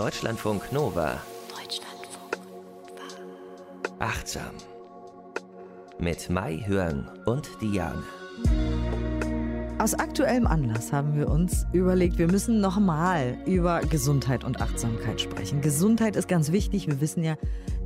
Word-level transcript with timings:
Deutschlandfunk 0.00 0.72
Nova. 0.72 1.20
Deutschlandfunk 1.50 2.38
Nova. 2.38 3.98
Achtsam. 3.98 4.54
Mit 5.98 6.30
Mai 6.30 6.64
Hörn 6.66 7.06
und 7.26 7.50
Diane. 7.60 8.02
Aus 9.78 9.92
aktuellem 9.92 10.46
Anlass 10.46 10.90
haben 10.90 11.18
wir 11.18 11.28
uns 11.28 11.66
überlegt, 11.74 12.16
wir 12.16 12.28
müssen 12.28 12.62
nochmal 12.62 13.36
über 13.44 13.80
Gesundheit 13.80 14.42
und 14.42 14.62
Achtsamkeit 14.62 15.20
sprechen. 15.20 15.60
Gesundheit 15.60 16.16
ist 16.16 16.28
ganz 16.28 16.50
wichtig. 16.50 16.86
Wir 16.86 17.02
wissen 17.02 17.22
ja, 17.22 17.36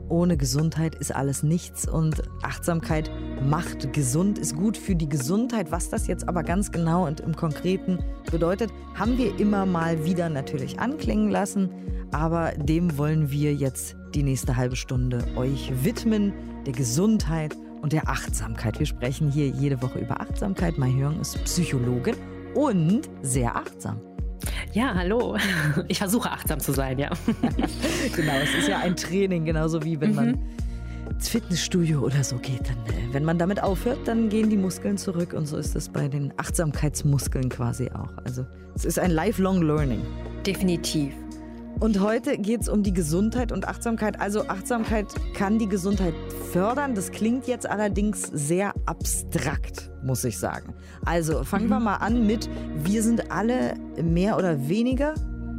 ohne 0.08 0.36
Gesundheit 0.36 0.94
ist 0.94 1.14
alles 1.14 1.42
nichts 1.42 1.88
und 1.88 2.22
Achtsamkeit 2.42 3.10
macht 3.42 3.92
gesund, 3.92 4.38
ist 4.38 4.56
gut 4.56 4.76
für 4.76 4.94
die 4.94 5.08
Gesundheit. 5.08 5.70
Was 5.70 5.90
das 5.90 6.06
jetzt 6.06 6.28
aber 6.28 6.42
ganz 6.42 6.72
genau 6.72 7.06
und 7.06 7.20
im 7.20 7.34
Konkreten 7.34 7.98
bedeutet, 8.30 8.70
haben 8.94 9.18
wir 9.18 9.38
immer 9.38 9.66
mal 9.66 10.04
wieder 10.04 10.28
natürlich 10.28 10.78
anklingen 10.78 11.30
lassen. 11.30 11.70
Aber 12.12 12.52
dem 12.52 12.96
wollen 12.96 13.30
wir 13.30 13.54
jetzt 13.54 13.96
die 14.14 14.22
nächste 14.22 14.56
halbe 14.56 14.76
Stunde 14.76 15.24
euch 15.36 15.72
widmen, 15.82 16.32
der 16.64 16.72
Gesundheit 16.72 17.56
und 17.82 17.92
der 17.92 18.08
Achtsamkeit. 18.08 18.78
Wir 18.78 18.86
sprechen 18.86 19.30
hier 19.30 19.48
jede 19.48 19.82
Woche 19.82 19.98
über 19.98 20.20
Achtsamkeit. 20.20 20.78
Mai 20.78 20.92
Hyung 20.92 21.20
ist 21.20 21.42
Psychologin 21.44 22.14
und 22.54 23.10
sehr 23.22 23.56
achtsam. 23.56 24.00
Ja, 24.74 24.92
hallo. 24.92 25.36
Ich 25.88 25.98
versuche 25.98 26.30
achtsam 26.30 26.58
zu 26.58 26.72
sein, 26.72 26.98
ja. 26.98 27.10
genau, 28.16 28.32
es 28.42 28.54
ist 28.54 28.68
ja 28.68 28.78
ein 28.78 28.96
Training, 28.96 29.44
genauso 29.44 29.82
wie 29.84 30.00
wenn 30.00 30.14
man 30.14 30.38
ins 31.08 31.28
Fitnessstudio 31.28 32.00
oder 32.00 32.24
so 32.24 32.36
geht. 32.38 32.68
Dann, 32.68 32.76
äh, 32.86 33.12
wenn 33.14 33.24
man 33.24 33.38
damit 33.38 33.62
aufhört, 33.62 34.00
dann 34.06 34.28
gehen 34.28 34.50
die 34.50 34.56
Muskeln 34.56 34.98
zurück 34.98 35.32
und 35.32 35.46
so 35.46 35.58
ist 35.58 35.76
es 35.76 35.88
bei 35.88 36.08
den 36.08 36.32
Achtsamkeitsmuskeln 36.38 37.50
quasi 37.50 37.88
auch. 37.92 38.10
Also 38.24 38.44
es 38.74 38.84
ist 38.84 38.98
ein 38.98 39.12
lifelong 39.12 39.62
learning. 39.62 40.02
Definitiv. 40.44 41.14
Und 41.80 42.00
heute 42.00 42.38
geht 42.38 42.62
es 42.62 42.68
um 42.68 42.82
die 42.82 42.92
Gesundheit 42.92 43.52
und 43.52 43.66
Achtsamkeit. 43.68 44.20
Also 44.20 44.46
Achtsamkeit 44.48 45.06
kann 45.34 45.58
die 45.58 45.68
Gesundheit 45.68 46.14
fördern. 46.52 46.94
Das 46.94 47.10
klingt 47.10 47.46
jetzt 47.46 47.68
allerdings 47.68 48.22
sehr 48.32 48.72
abstrakt, 48.86 49.90
muss 50.02 50.24
ich 50.24 50.38
sagen. 50.38 50.72
Also 51.04 51.44
fangen 51.44 51.68
wir 51.68 51.80
mal 51.80 51.96
an 51.96 52.26
mit, 52.26 52.48
wir 52.84 53.02
sind 53.02 53.30
alle 53.30 53.74
mehr 54.02 54.36
oder 54.38 54.68
weniger, 54.68 55.14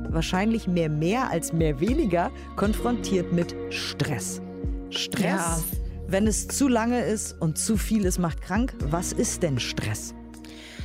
wahrscheinlich 0.10 0.68
mehr 0.68 0.90
mehr 0.90 1.30
als 1.30 1.52
mehr 1.54 1.80
weniger, 1.80 2.32
konfrontiert 2.56 3.32
mit 3.34 3.56
Stress. 3.70 4.42
Stress, 4.90 5.24
Ja. 5.24 5.58
wenn 6.08 6.26
es 6.28 6.48
zu 6.48 6.68
lange 6.68 7.02
ist 7.04 7.40
und 7.42 7.58
zu 7.58 7.76
viel 7.78 8.06
ist, 8.06 8.18
macht 8.20 8.42
krank. 8.42 8.74
Was 8.90 9.12
ist 9.12 9.44
denn 9.44 9.60
Stress? 9.60 10.16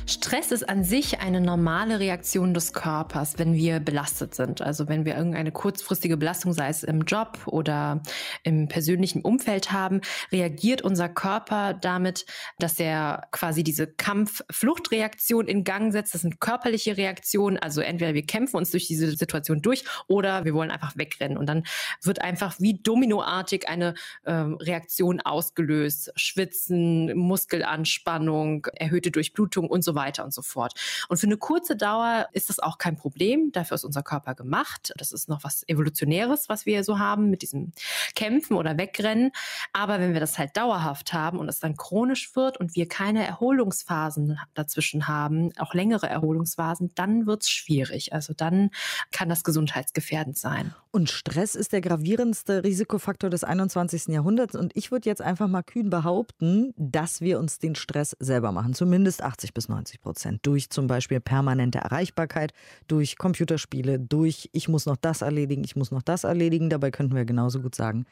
Stress 0.07 0.51
ist 0.51 0.67
an 0.67 0.83
sich 0.83 1.19
eine 1.19 1.39
normale 1.39 1.99
Reaktion 1.99 2.53
des 2.53 2.73
Körpers, 2.73 3.37
wenn 3.37 3.53
wir 3.53 3.79
belastet 3.79 4.33
sind. 4.33 4.61
Also 4.61 4.87
wenn 4.87 5.05
wir 5.05 5.15
irgendeine 5.15 5.51
kurzfristige 5.51 6.17
Belastung, 6.17 6.53
sei 6.53 6.69
es 6.69 6.83
im 6.83 7.01
Job 7.01 7.39
oder 7.45 8.01
im 8.43 8.67
persönlichen 8.67 9.21
Umfeld 9.21 9.71
haben, 9.71 10.01
reagiert 10.31 10.81
unser 10.81 11.07
Körper 11.07 11.73
damit, 11.73 12.25
dass 12.59 12.79
er 12.79 13.27
quasi 13.31 13.63
diese 13.63 13.87
Kampf-Fluchtreaktion 13.87 15.47
in 15.47 15.63
Gang 15.63 15.91
setzt. 15.91 16.13
Das 16.13 16.21
sind 16.21 16.39
körperliche 16.39 16.97
Reaktionen. 16.97 17.57
Also 17.57 17.81
entweder 17.81 18.13
wir 18.13 18.25
kämpfen 18.25 18.57
uns 18.57 18.71
durch 18.71 18.87
diese 18.87 19.11
Situation 19.11 19.61
durch 19.61 19.83
oder 20.07 20.45
wir 20.45 20.53
wollen 20.53 20.71
einfach 20.71 20.97
wegrennen. 20.97 21.37
Und 21.37 21.47
dann 21.47 21.63
wird 22.01 22.21
einfach 22.21 22.59
wie 22.59 22.79
dominoartig 22.81 23.67
eine 23.67 23.93
ähm, 24.25 24.55
Reaktion 24.55 25.21
ausgelöst. 25.21 26.11
Schwitzen, 26.15 27.15
Muskelanspannung, 27.15 28.65
erhöhte 28.75 29.11
Durchblutung 29.11 29.69
und 29.69 29.83
so 29.83 29.90
weiter 29.95 30.23
und 30.23 30.33
so 30.33 30.41
fort. 30.41 30.73
Und 31.09 31.17
für 31.17 31.27
eine 31.27 31.37
kurze 31.37 31.75
Dauer 31.75 32.27
ist 32.33 32.49
das 32.49 32.59
auch 32.59 32.77
kein 32.77 32.95
Problem. 32.95 33.51
Dafür 33.51 33.75
ist 33.75 33.83
unser 33.83 34.03
Körper 34.03 34.35
gemacht. 34.35 34.93
Das 34.97 35.11
ist 35.11 35.29
noch 35.29 35.43
was 35.43 35.67
Evolutionäres, 35.67 36.49
was 36.49 36.65
wir 36.65 36.83
so 36.83 36.99
haben 36.99 37.29
mit 37.29 37.41
diesem 37.41 37.73
Kämpfen 38.15 38.55
oder 38.55 38.77
Wegrennen. 38.77 39.31
Aber 39.73 39.99
wenn 39.99 40.13
wir 40.13 40.19
das 40.19 40.37
halt 40.37 40.55
dauerhaft 40.57 41.13
haben 41.13 41.39
und 41.39 41.49
es 41.49 41.59
dann 41.59 41.75
chronisch 41.75 42.35
wird 42.35 42.57
und 42.57 42.75
wir 42.75 42.87
keine 42.87 43.25
Erholungsphasen 43.25 44.39
dazwischen 44.53 45.07
haben, 45.07 45.51
auch 45.57 45.73
längere 45.73 46.07
Erholungsphasen, 46.07 46.91
dann 46.95 47.25
wird's 47.25 47.49
schwierig. 47.49 48.13
Also 48.13 48.33
dann 48.33 48.69
kann 49.11 49.29
das 49.29 49.43
gesundheitsgefährdend 49.43 50.37
sein. 50.37 50.73
Und 50.91 51.09
Stress 51.09 51.55
ist 51.55 51.71
der 51.71 51.81
gravierendste 51.81 52.63
Risikofaktor 52.63 53.29
des 53.29 53.43
21. 53.45 54.07
Jahrhunderts. 54.07 54.55
Und 54.55 54.75
ich 54.75 54.91
würde 54.91 55.09
jetzt 55.09 55.21
einfach 55.21 55.47
mal 55.47 55.63
kühn 55.63 55.89
behaupten, 55.89 56.73
dass 56.75 57.21
wir 57.21 57.39
uns 57.39 57.59
den 57.59 57.75
Stress 57.75 58.15
selber 58.19 58.51
machen. 58.51 58.73
Zumindest 58.73 59.23
80 59.23 59.53
bis 59.53 59.69
90 59.69 59.80
Prozent. 60.01 60.39
Durch 60.43 60.69
zum 60.69 60.87
Beispiel 60.87 61.19
permanente 61.19 61.79
Erreichbarkeit, 61.79 62.53
durch 62.87 63.17
Computerspiele, 63.17 63.99
durch 63.99 64.49
ich 64.53 64.67
muss 64.67 64.85
noch 64.85 64.97
das 64.97 65.21
erledigen, 65.21 65.63
ich 65.63 65.75
muss 65.75 65.91
noch 65.91 66.01
das 66.01 66.23
erledigen. 66.23 66.69
Dabei 66.69 66.91
könnten 66.91 67.15
wir 67.15 67.25
genauso 67.25 67.61
gut 67.61 67.75
sagen, 67.75 68.05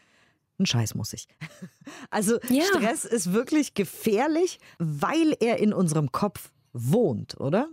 ein 0.59 0.65
Scheiß 0.65 0.95
muss 0.95 1.13
ich. 1.13 1.27
Also 2.11 2.39
Ja. 2.49 2.63
Stress 2.65 3.05
ist 3.05 3.33
wirklich 3.33 3.73
gefährlich, 3.73 4.59
weil 4.77 5.35
er 5.39 5.57
in 5.57 5.73
unserem 5.73 6.11
Kopf 6.11 6.51
wohnt, 6.73 7.39
oder? 7.39 7.69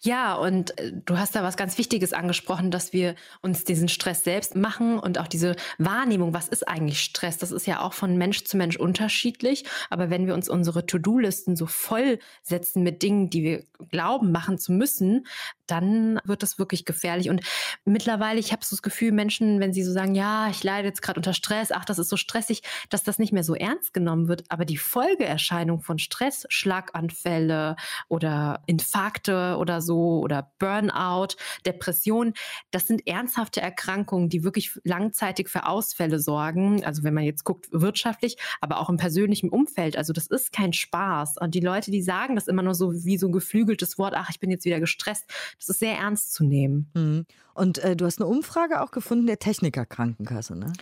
Ja, 0.00 0.34
und 0.34 0.78
äh, 0.78 0.92
du 1.04 1.18
hast 1.18 1.34
da 1.34 1.42
was 1.42 1.56
ganz 1.56 1.78
Wichtiges 1.78 2.12
angesprochen, 2.12 2.70
dass 2.70 2.92
wir 2.92 3.14
uns 3.42 3.64
diesen 3.64 3.88
Stress 3.88 4.24
selbst 4.24 4.56
machen 4.56 4.98
und 4.98 5.18
auch 5.18 5.28
diese 5.28 5.56
Wahrnehmung, 5.78 6.34
was 6.34 6.48
ist 6.48 6.68
eigentlich 6.68 7.00
Stress? 7.02 7.38
Das 7.38 7.52
ist 7.52 7.66
ja 7.66 7.80
auch 7.80 7.92
von 7.92 8.16
Mensch 8.16 8.44
zu 8.44 8.56
Mensch 8.56 8.76
unterschiedlich. 8.76 9.64
Aber 9.90 10.10
wenn 10.10 10.26
wir 10.26 10.34
uns 10.34 10.48
unsere 10.48 10.86
To-Do-Listen 10.86 11.56
so 11.56 11.66
voll 11.66 12.18
setzen 12.42 12.82
mit 12.82 13.02
Dingen, 13.02 13.30
die 13.30 13.42
wir 13.42 13.64
glauben 13.90 14.32
machen 14.32 14.58
zu 14.58 14.72
müssen, 14.72 15.26
dann 15.66 16.20
wird 16.24 16.42
das 16.42 16.58
wirklich 16.58 16.84
gefährlich. 16.84 17.28
Und 17.28 17.42
mittlerweile, 17.84 18.38
ich 18.38 18.52
habe 18.52 18.64
so 18.64 18.76
das 18.76 18.82
Gefühl, 18.82 19.12
Menschen, 19.12 19.60
wenn 19.60 19.72
sie 19.72 19.82
so 19.82 19.92
sagen, 19.92 20.14
ja, 20.14 20.48
ich 20.48 20.62
leide 20.62 20.88
jetzt 20.88 21.02
gerade 21.02 21.18
unter 21.18 21.34
Stress, 21.34 21.72
ach, 21.72 21.84
das 21.84 21.98
ist 21.98 22.08
so 22.08 22.16
stressig, 22.16 22.62
dass 22.88 23.02
das 23.02 23.18
nicht 23.18 23.32
mehr 23.32 23.42
so 23.42 23.54
ernst 23.54 23.92
genommen 23.92 24.28
wird. 24.28 24.44
Aber 24.48 24.64
die 24.64 24.76
Folgeerscheinung 24.76 25.80
von 25.80 25.98
Stress, 25.98 26.46
Schlaganfälle 26.48 27.76
oder 28.08 28.62
Infarkte 28.66 29.55
oder 29.58 29.80
so 29.80 30.20
oder 30.20 30.52
Burnout, 30.58 31.36
Depression, 31.64 32.34
das 32.70 32.86
sind 32.86 33.06
ernsthafte 33.06 33.60
Erkrankungen, 33.60 34.28
die 34.28 34.44
wirklich 34.44 34.78
langzeitig 34.84 35.48
für 35.48 35.66
Ausfälle 35.66 36.18
sorgen. 36.18 36.84
Also 36.84 37.02
wenn 37.02 37.14
man 37.14 37.24
jetzt 37.24 37.44
guckt, 37.44 37.68
wirtschaftlich, 37.72 38.36
aber 38.60 38.78
auch 38.80 38.88
im 38.88 38.96
persönlichen 38.96 39.50
Umfeld. 39.50 39.96
Also 39.96 40.12
das 40.12 40.26
ist 40.26 40.52
kein 40.52 40.72
Spaß. 40.72 41.36
Und 41.40 41.54
die 41.54 41.60
Leute, 41.60 41.90
die 41.90 42.02
sagen 42.02 42.34
das 42.34 42.48
immer 42.48 42.62
nur 42.62 42.74
so 42.74 42.92
wie 42.92 43.18
so 43.18 43.26
ein 43.26 43.32
geflügeltes 43.32 43.98
Wort, 43.98 44.14
ach, 44.16 44.30
ich 44.30 44.40
bin 44.40 44.50
jetzt 44.50 44.64
wieder 44.64 44.80
gestresst, 44.80 45.24
das 45.58 45.68
ist 45.68 45.80
sehr 45.80 45.96
ernst 45.96 46.32
zu 46.32 46.44
nehmen. 46.44 46.90
Mhm. 46.94 47.26
Und 47.54 47.78
äh, 47.78 47.96
du 47.96 48.04
hast 48.04 48.20
eine 48.20 48.28
Umfrage 48.28 48.82
auch 48.82 48.90
gefunden 48.90 49.26
der 49.26 49.38
Techniker 49.38 49.86
Krankenkasse, 49.86 50.56
ne? 50.56 50.72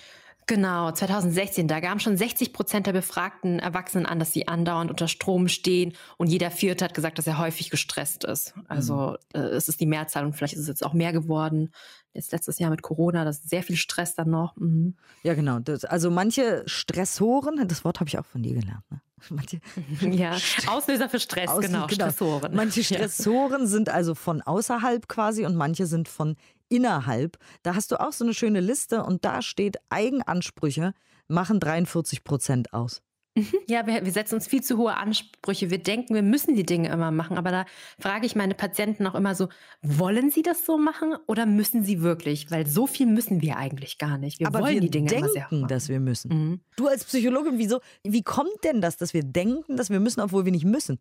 Genau, 0.47 0.91
2016, 0.93 1.69
da 1.69 1.81
gaben 1.81 2.00
schon 2.00 2.16
60 2.16 2.53
Prozent 2.53 2.87
der 2.87 2.93
befragten 2.93 3.59
Erwachsenen 3.59 4.05
an, 4.05 4.19
dass 4.19 4.32
sie 4.32 4.47
andauernd 4.47 4.91
unter 4.91 5.09
Strom 5.09 5.49
stehen 5.49 5.94
und 6.19 6.27
jeder 6.28 6.50
Vierte 6.50 6.84
hat 6.84 6.93
gesagt, 6.94 7.16
dass 7.19 7.27
er 7.27 7.38
häufig 7.38 7.71
gestresst 7.71 8.25
ist. 8.25 8.55
Also 8.69 9.16
äh, 9.32 9.38
es 9.38 9.69
ist 9.69 9.81
die 9.81 9.87
Mehrzahl 9.87 10.25
und 10.25 10.34
vielleicht 10.34 10.55
ist 10.55 10.60
es 10.60 10.69
jetzt 10.69 10.84
auch 10.84 10.93
mehr 10.93 11.12
geworden. 11.12 11.71
Jetzt 12.12 12.31
letztes 12.32 12.59
Jahr 12.59 12.71
mit 12.71 12.82
Corona, 12.82 13.25
das 13.25 13.38
ist 13.38 13.50
sehr 13.50 13.62
viel 13.62 13.77
Stress 13.77 14.15
dann 14.15 14.31
noch. 14.31 14.55
Mhm. 14.56 14.94
Ja, 15.22 15.34
genau. 15.34 15.59
Das, 15.60 15.84
also 15.84 16.10
manche 16.10 16.62
Stressoren, 16.66 17.66
das 17.66 17.84
Wort 17.84 18.00
habe 18.00 18.09
ich 18.09 18.19
auch 18.19 18.26
von 18.26 18.43
dir 18.43 18.55
gelernt. 18.55 18.84
Ne? 18.91 19.00
Manche, 19.31 19.61
Ja, 20.03 20.37
Auslöser 20.66 21.09
für 21.09 21.19
Stress, 21.19 21.49
Aus- 21.49 21.61
genau, 21.65 21.88
Stressoren. 21.88 22.55
Manche 22.55 22.81
Ja. 22.82 22.84
Stressoren 22.84 23.66
sind 23.66 23.88
also 23.88 24.15
von 24.15 24.43
außerhalb 24.43 25.09
quasi 25.09 25.47
und 25.47 25.56
manche 25.56 25.87
sind 25.87 26.09
von 26.09 26.37
innerhalb. 26.75 27.39
Da 27.62 27.75
hast 27.75 27.93
du 27.93 28.01
auch 28.01 28.12
so 28.12 28.25
eine 28.25 28.35
schöne 28.35 28.61
Liste 28.61 29.03
und 29.05 29.25
da 29.25 29.43
steht 29.43 29.77
Eigenansprüche 29.91 30.95
machen 31.29 31.61
43 31.61 32.25
Prozent 32.25 32.73
aus. 32.73 33.03
Ja, 33.67 33.85
wir, 33.87 34.05
wir 34.05 34.12
setzen 34.12 34.37
uns 34.37 34.47
viel 34.47 34.62
zu 34.62 34.79
hohe 34.79 34.97
Ansprüche. 34.97 35.69
Wir 35.71 35.83
denken, 35.83 36.15
wir 36.15 36.23
müssen 36.23 36.55
die 36.55 36.65
Dinge 36.65 36.89
immer 36.91 37.11
machen. 37.11 37.37
Aber 37.37 37.51
da 37.51 37.67
frage 37.99 38.27
ich 38.27 38.37
meine 38.37 38.55
Patienten 38.55 39.07
auch 39.09 39.17
immer 39.17 39.35
so, 39.35 39.49
wollen 39.83 40.31
sie 40.31 40.43
das 40.43 40.65
so 40.65 40.79
machen 40.79 41.17
oder 41.26 41.44
müssen 41.44 41.82
sie 41.82 42.00
wirklich? 42.00 42.53
Weil 42.53 42.67
so 42.67 42.87
viel 42.87 43.06
müssen 43.06 43.43
wir 43.43 43.56
eigentlich 43.56 43.99
gar 43.99 44.19
nicht. 44.19 44.38
Wir 44.38 44.47
Aber 44.47 44.61
wollen 44.61 44.75
wir 44.75 44.81
die 44.82 44.91
Dinge 44.91 45.11
immer 45.12 45.29
sehr 45.29 45.43
denken, 45.43 45.61
machen. 45.62 45.69
dass 45.69 45.88
wir 45.88 45.99
müssen. 45.99 46.29
Mhm. 46.29 46.61
Du 46.77 46.87
als 46.87 47.05
Psychologin, 47.05 47.59
wieso, 47.59 47.81
wie 48.05 48.23
kommt 48.23 48.62
denn 48.62 48.81
das, 48.81 48.99
dass 48.99 49.15
wir 49.15 49.25
denken, 49.25 49.77
dass 49.77 49.91
wir 49.91 49.99
müssen, 49.99 50.20
obwohl 50.20 50.44
wir 50.44 50.53
nicht 50.53 50.67
müssen? 50.67 51.00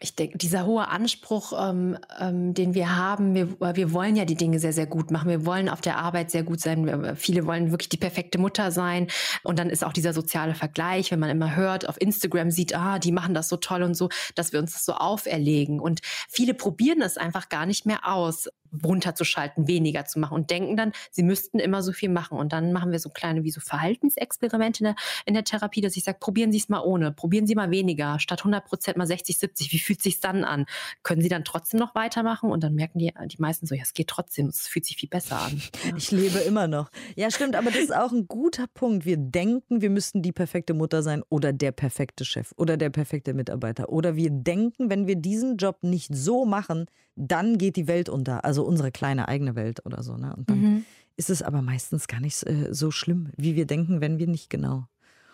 Ich 0.00 0.16
denke, 0.16 0.36
dieser 0.36 0.66
hohe 0.66 0.88
Anspruch, 0.88 1.52
ähm, 1.58 1.96
ähm, 2.18 2.52
den 2.52 2.74
wir 2.74 2.96
haben, 2.96 3.34
wir, 3.34 3.76
wir 3.76 3.92
wollen 3.92 4.16
ja 4.16 4.24
die 4.24 4.34
Dinge 4.34 4.58
sehr, 4.58 4.72
sehr 4.72 4.86
gut 4.86 5.10
machen. 5.10 5.30
Wir 5.30 5.46
wollen 5.46 5.68
auf 5.68 5.80
der 5.80 5.98
Arbeit 5.98 6.30
sehr 6.30 6.42
gut 6.42 6.60
sein. 6.60 6.84
Wir, 6.84 7.16
viele 7.16 7.46
wollen 7.46 7.70
wirklich 7.70 7.88
die 7.88 7.96
perfekte 7.96 8.38
Mutter 8.38 8.70
sein. 8.70 9.06
Und 9.44 9.58
dann 9.58 9.70
ist 9.70 9.84
auch 9.84 9.92
dieser 9.92 10.12
soziale 10.12 10.54
Vergleich, 10.54 11.10
wenn 11.10 11.20
man 11.20 11.30
immer 11.30 11.56
hört, 11.56 11.88
auf 11.88 12.00
Instagram 12.00 12.50
sieht, 12.50 12.76
ah, 12.76 12.98
die 12.98 13.12
machen 13.12 13.34
das 13.34 13.48
so 13.48 13.56
toll 13.56 13.82
und 13.82 13.94
so, 13.94 14.08
dass 14.34 14.52
wir 14.52 14.60
uns 14.60 14.72
das 14.72 14.84
so 14.84 14.94
auferlegen. 14.94 15.80
Und 15.80 16.00
viele 16.28 16.54
probieren 16.54 17.00
es 17.00 17.16
einfach 17.16 17.48
gar 17.48 17.64
nicht 17.64 17.86
mehr 17.86 18.06
aus. 18.06 18.48
Runterzuschalten, 18.84 19.68
weniger 19.68 20.04
zu 20.04 20.18
machen 20.18 20.34
und 20.34 20.50
denken 20.50 20.76
dann, 20.76 20.92
sie 21.10 21.22
müssten 21.22 21.58
immer 21.58 21.82
so 21.82 21.92
viel 21.92 22.08
machen. 22.08 22.38
Und 22.38 22.52
dann 22.52 22.72
machen 22.72 22.92
wir 22.92 22.98
so 22.98 23.10
kleine 23.10 23.44
wie 23.44 23.50
so 23.50 23.60
Verhaltensexperimente 23.60 24.80
in 24.80 24.84
der, 24.84 24.96
in 25.26 25.34
der 25.34 25.44
Therapie, 25.44 25.80
dass 25.80 25.96
ich 25.96 26.04
sage, 26.04 26.18
probieren 26.20 26.52
Sie 26.52 26.58
es 26.58 26.68
mal 26.68 26.80
ohne, 26.80 27.12
probieren 27.12 27.46
Sie 27.46 27.54
mal 27.54 27.70
weniger, 27.70 28.18
statt 28.18 28.40
100 28.40 28.64
Prozent 28.64 28.96
mal 28.96 29.06
60, 29.06 29.38
70. 29.38 29.72
Wie 29.72 29.78
fühlt 29.78 30.02
sich 30.02 30.20
dann 30.20 30.44
an? 30.44 30.66
Können 31.02 31.22
sie 31.22 31.28
dann 31.28 31.44
trotzdem 31.44 31.80
noch 31.80 31.94
weitermachen? 31.94 32.50
Und 32.50 32.64
dann 32.64 32.74
merken 32.74 32.98
die, 32.98 33.12
die 33.26 33.40
meisten 33.40 33.66
so, 33.66 33.74
ja, 33.74 33.82
es 33.82 33.94
geht 33.94 34.08
trotzdem, 34.08 34.46
es 34.46 34.66
fühlt 34.66 34.84
sich 34.84 34.96
viel 34.96 35.08
besser 35.08 35.40
an. 35.40 35.62
Ja. 35.84 35.94
Ich 36.04 36.10
lebe 36.10 36.38
immer 36.40 36.66
noch. 36.66 36.90
Ja, 37.16 37.30
stimmt, 37.30 37.56
aber 37.56 37.70
das 37.70 37.80
ist 37.80 37.94
auch 37.94 38.12
ein 38.12 38.26
guter 38.28 38.66
Punkt. 38.66 39.06
Wir 39.06 39.16
denken, 39.16 39.80
wir 39.80 39.90
müssten 39.90 40.22
die 40.22 40.32
perfekte 40.32 40.74
Mutter 40.74 41.02
sein 41.02 41.22
oder 41.28 41.52
der 41.52 41.72
perfekte 41.72 42.24
Chef 42.24 42.52
oder 42.56 42.76
der 42.76 42.90
perfekte 42.90 43.32
Mitarbeiter. 43.32 43.88
Oder 43.88 44.16
wir 44.16 44.30
denken, 44.30 44.90
wenn 44.90 45.06
wir 45.06 45.16
diesen 45.16 45.56
Job 45.56 45.78
nicht 45.82 46.14
so 46.14 46.44
machen, 46.44 46.86
dann 47.16 47.58
geht 47.58 47.76
die 47.76 47.86
Welt 47.86 48.08
unter. 48.08 48.44
Also 48.44 48.63
unsere 48.64 48.90
kleine 48.90 49.28
eigene 49.28 49.54
Welt 49.54 49.84
oder 49.86 50.02
so. 50.02 50.16
Ne? 50.16 50.34
Und 50.36 50.50
dann 50.50 50.60
mhm. 50.60 50.84
ist 51.16 51.30
es 51.30 51.42
aber 51.42 51.62
meistens 51.62 52.06
gar 52.06 52.20
nicht 52.20 52.44
äh, 52.46 52.72
so 52.72 52.90
schlimm, 52.90 53.30
wie 53.36 53.56
wir 53.56 53.66
denken, 53.66 54.00
wenn 54.00 54.18
wir 54.18 54.26
nicht 54.26 54.50
genau 54.50 54.86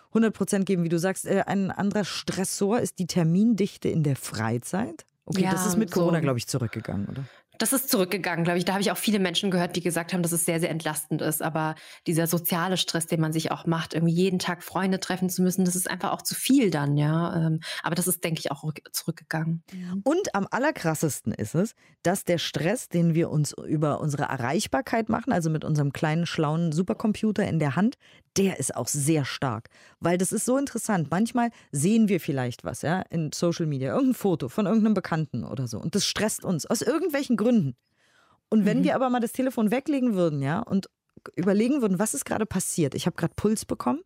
100 0.09 0.33
Prozent 0.33 0.65
geben, 0.65 0.83
wie 0.83 0.89
du 0.89 0.99
sagst. 0.99 1.25
Äh, 1.25 1.43
ein 1.47 1.71
anderer 1.71 2.05
Stressor 2.05 2.79
ist 2.79 2.99
die 2.99 3.07
Termindichte 3.07 3.89
in 3.89 4.03
der 4.03 4.15
Freizeit. 4.15 5.05
Okay, 5.25 5.43
ja, 5.43 5.51
das 5.51 5.65
ist 5.65 5.77
mit 5.77 5.91
Corona, 5.91 6.17
so. 6.17 6.21
glaube 6.21 6.39
ich, 6.39 6.47
zurückgegangen, 6.47 7.07
oder? 7.07 7.23
Das 7.61 7.73
ist 7.73 7.89
zurückgegangen, 7.89 8.43
glaube 8.43 8.57
ich. 8.57 8.65
Da 8.65 8.73
habe 8.73 8.81
ich 8.81 8.89
auch 8.89 8.97
viele 8.97 9.19
Menschen 9.19 9.51
gehört, 9.51 9.75
die 9.75 9.81
gesagt 9.81 10.13
haben, 10.13 10.23
dass 10.23 10.31
es 10.31 10.45
sehr, 10.45 10.59
sehr 10.59 10.71
entlastend 10.71 11.21
ist. 11.21 11.43
Aber 11.43 11.75
dieser 12.07 12.25
soziale 12.25 12.75
Stress, 12.75 13.05
den 13.05 13.21
man 13.21 13.33
sich 13.33 13.51
auch 13.51 13.67
macht, 13.67 13.93
irgendwie 13.93 14.15
jeden 14.15 14.39
Tag 14.39 14.63
Freunde 14.63 14.99
treffen 14.99 15.29
zu 15.29 15.43
müssen, 15.43 15.63
das 15.63 15.75
ist 15.75 15.87
einfach 15.87 16.11
auch 16.11 16.23
zu 16.23 16.33
viel 16.33 16.71
dann, 16.71 16.97
ja. 16.97 17.35
Ähm, 17.35 17.59
aber 17.83 17.93
das 17.93 18.07
ist, 18.07 18.23
denke 18.23 18.39
ich, 18.39 18.49
auch 18.49 18.63
zurückgegangen. 18.91 19.63
Und 20.03 20.33
am 20.33 20.47
allerkrassesten 20.49 21.35
ist 21.35 21.53
es, 21.53 21.75
dass 22.01 22.23
der 22.23 22.39
Stress, 22.39 22.89
den 22.89 23.13
wir 23.13 23.29
uns 23.29 23.53
über 23.67 24.01
unsere 24.01 24.23
Erreichbarkeit 24.23 25.07
machen, 25.09 25.31
also 25.31 25.51
mit 25.51 25.63
unserem 25.63 25.93
kleinen, 25.93 26.25
schlauen 26.25 26.71
Supercomputer 26.71 27.47
in 27.47 27.59
der 27.59 27.75
Hand, 27.75 27.97
der 28.37 28.59
ist 28.59 28.75
auch 28.75 28.87
sehr 28.87 29.23
stark. 29.23 29.69
Weil 29.99 30.17
das 30.17 30.31
ist 30.31 30.45
so 30.45 30.57
interessant. 30.57 31.09
Manchmal 31.11 31.51
sehen 31.71 32.07
wir 32.07 32.19
vielleicht 32.19 32.63
was, 32.63 32.81
ja, 32.81 33.03
in 33.11 33.31
Social 33.33 33.67
Media, 33.67 33.93
irgendein 33.93 34.15
Foto 34.15 34.49
von 34.49 34.65
irgendeinem 34.65 34.95
Bekannten 34.95 35.43
oder 35.43 35.67
so. 35.67 35.79
Und 35.79 35.93
das 35.93 36.05
stresst 36.05 36.43
uns 36.43 36.65
aus 36.65 36.81
irgendwelchen 36.81 37.37
Gründen. 37.37 37.50
Und 37.51 38.65
wenn 38.65 38.79
mhm. 38.79 38.83
wir 38.83 38.95
aber 38.95 39.09
mal 39.09 39.19
das 39.19 39.31
Telefon 39.31 39.71
weglegen 39.71 40.13
würden, 40.13 40.41
ja, 40.41 40.59
und 40.59 40.89
überlegen 41.35 41.81
würden, 41.81 41.99
was 41.99 42.13
ist 42.13 42.25
gerade 42.25 42.45
passiert? 42.45 42.95
Ich 42.95 43.05
habe 43.05 43.15
gerade 43.15 43.33
Puls 43.35 43.65
bekommen. 43.65 44.01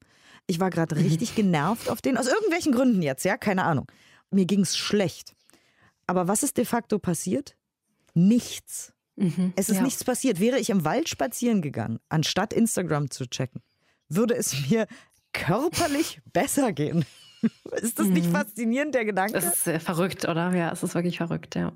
Ich 0.47 0.59
war 0.59 0.69
gerade 0.69 0.95
mhm. 0.95 1.01
richtig 1.01 1.35
genervt 1.35 1.89
auf 1.89 2.01
den, 2.01 2.17
aus 2.17 2.27
irgendwelchen 2.27 2.71
Gründen 2.71 3.01
jetzt, 3.01 3.25
ja, 3.25 3.37
keine 3.37 3.63
Ahnung. 3.63 3.87
Mir 4.31 4.45
ging 4.45 4.61
es 4.61 4.77
schlecht. 4.77 5.33
Aber 6.07 6.27
was 6.27 6.43
ist 6.43 6.57
de 6.57 6.65
facto 6.65 6.99
passiert? 6.99 7.55
Nichts. 8.13 8.93
Mhm, 9.15 9.53
es 9.55 9.69
ist 9.69 9.77
ja. 9.77 9.83
nichts 9.83 10.03
passiert. 10.03 10.39
Wäre 10.39 10.59
ich 10.59 10.69
im 10.69 10.85
Wald 10.85 11.09
spazieren 11.09 11.61
gegangen, 11.61 11.99
anstatt 12.09 12.53
Instagram 12.53 13.09
zu 13.09 13.27
checken, 13.27 13.61
würde 14.09 14.35
es 14.35 14.69
mir 14.69 14.87
körperlich 15.33 16.21
besser 16.33 16.73
gehen. 16.73 17.05
Ist 17.81 17.99
das 17.99 18.07
nicht 18.07 18.27
mhm. 18.27 18.31
faszinierend, 18.31 18.95
der 18.95 19.05
Gedanke? 19.05 19.33
Das 19.33 19.67
ist 19.67 19.83
verrückt, 19.83 20.27
oder? 20.27 20.51
Ja, 20.55 20.71
es 20.71 20.81
ist 20.81 20.95
wirklich 20.95 21.17
verrückt, 21.17 21.53
ja. 21.53 21.73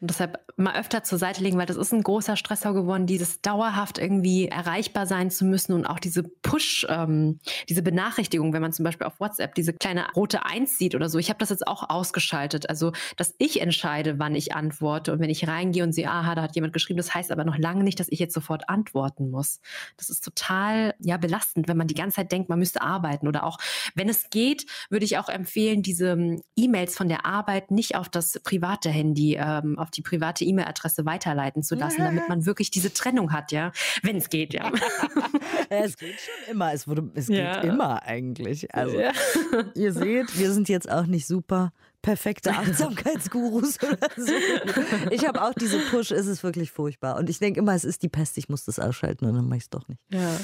Und 0.00 0.10
deshalb 0.10 0.44
mal 0.56 0.78
öfter 0.78 1.02
zur 1.02 1.18
Seite 1.18 1.42
legen, 1.42 1.56
weil 1.58 1.66
das 1.66 1.76
ist 1.76 1.92
ein 1.92 2.02
großer 2.02 2.36
Stressor 2.36 2.74
geworden, 2.74 3.06
dieses 3.06 3.40
dauerhaft 3.40 3.98
irgendwie 3.98 4.48
erreichbar 4.48 5.06
sein 5.06 5.30
zu 5.30 5.44
müssen 5.44 5.72
und 5.72 5.86
auch 5.86 5.98
diese 5.98 6.22
Push, 6.22 6.86
ähm, 6.88 7.40
diese 7.68 7.82
Benachrichtigung, 7.82 8.52
wenn 8.52 8.62
man 8.62 8.72
zum 8.72 8.84
Beispiel 8.84 9.06
auf 9.06 9.20
WhatsApp 9.20 9.54
diese 9.54 9.72
kleine 9.72 10.06
rote 10.14 10.44
Eins 10.44 10.76
sieht 10.76 10.94
oder 10.94 11.08
so. 11.08 11.18
Ich 11.18 11.30
habe 11.30 11.38
das 11.38 11.48
jetzt 11.48 11.66
auch 11.66 11.88
ausgeschaltet. 11.88 12.68
Also, 12.68 12.92
dass 13.16 13.34
ich 13.38 13.60
entscheide, 13.60 14.18
wann 14.18 14.34
ich 14.34 14.54
antworte. 14.54 15.12
Und 15.12 15.20
wenn 15.20 15.30
ich 15.30 15.48
reingehe 15.48 15.82
und 15.82 15.92
sehe, 15.92 16.10
aha, 16.10 16.34
da 16.34 16.42
hat 16.42 16.54
jemand 16.54 16.72
geschrieben, 16.72 16.98
das 16.98 17.14
heißt 17.14 17.32
aber 17.32 17.44
noch 17.44 17.56
lange 17.56 17.84
nicht, 17.84 17.98
dass 17.98 18.08
ich 18.10 18.18
jetzt 18.18 18.34
sofort 18.34 18.68
antworten 18.68 19.30
muss. 19.30 19.60
Das 19.96 20.10
ist 20.10 20.24
total 20.24 20.94
ja 20.98 21.16
belastend, 21.16 21.68
wenn 21.68 21.76
man 21.76 21.86
die 21.86 21.94
ganze 21.94 22.16
Zeit 22.16 22.32
denkt, 22.32 22.48
man 22.48 22.58
müsste 22.58 22.82
arbeiten. 22.82 23.28
Oder 23.28 23.44
auch, 23.44 23.58
wenn 23.94 24.08
es 24.08 24.28
geht, 24.28 24.66
würde 24.90 25.04
ich 25.04 25.16
auch 25.16 25.28
empfehlen, 25.28 25.82
diese 25.82 26.16
ähm, 26.16 26.42
E-Mails 26.56 26.96
von 26.96 27.08
der 27.08 27.26
Arbeit 27.26 27.70
nicht 27.70 27.96
auf 27.96 28.08
das 28.08 28.40
private 28.44 28.90
Handy, 28.90 29.36
ähm, 29.40 29.78
auf 29.86 29.92
die 29.92 30.02
private 30.02 30.44
E-Mail-Adresse 30.44 31.06
weiterleiten 31.06 31.62
zu 31.62 31.76
lassen, 31.76 32.00
damit 32.00 32.28
man 32.28 32.44
wirklich 32.44 32.72
diese 32.72 32.92
Trennung 32.92 33.32
hat, 33.32 33.52
ja, 33.52 33.70
wenn 34.02 34.16
es 34.16 34.28
geht, 34.28 34.52
ja. 34.54 34.72
es 35.68 35.96
geht 35.96 36.20
schon 36.20 36.52
immer, 36.52 36.72
es, 36.72 36.88
wurde, 36.88 37.08
es 37.14 37.28
geht 37.28 37.38
ja. 37.38 37.60
immer 37.60 38.02
eigentlich. 38.02 38.74
Also 38.74 38.98
ja. 38.98 39.12
ihr 39.74 39.92
seht, 39.92 40.36
wir 40.38 40.52
sind 40.52 40.68
jetzt 40.68 40.90
auch 40.90 41.06
nicht 41.06 41.26
super 41.26 41.72
perfekte 42.02 42.50
Achtsamkeitsgurus 42.50 43.78
oder 43.82 44.08
so. 44.16 44.32
Ich 45.10 45.26
habe 45.26 45.42
auch 45.42 45.54
diese 45.54 45.78
Push, 45.78 46.10
es 46.10 46.26
ist 46.26 46.42
wirklich 46.42 46.70
furchtbar. 46.72 47.16
Und 47.16 47.30
ich 47.30 47.38
denke 47.38 47.60
immer, 47.60 47.74
es 47.74 47.84
ist 47.84 48.02
die 48.02 48.08
Pest, 48.08 48.38
ich 48.38 48.48
muss 48.48 48.64
das 48.64 48.78
ausschalten 48.78 49.24
und 49.26 49.34
dann 49.34 49.46
mache 49.46 49.58
ich 49.58 49.64
es 49.64 49.70
doch 49.70 49.86
nicht. 49.88 50.00
Ja. 50.10 50.38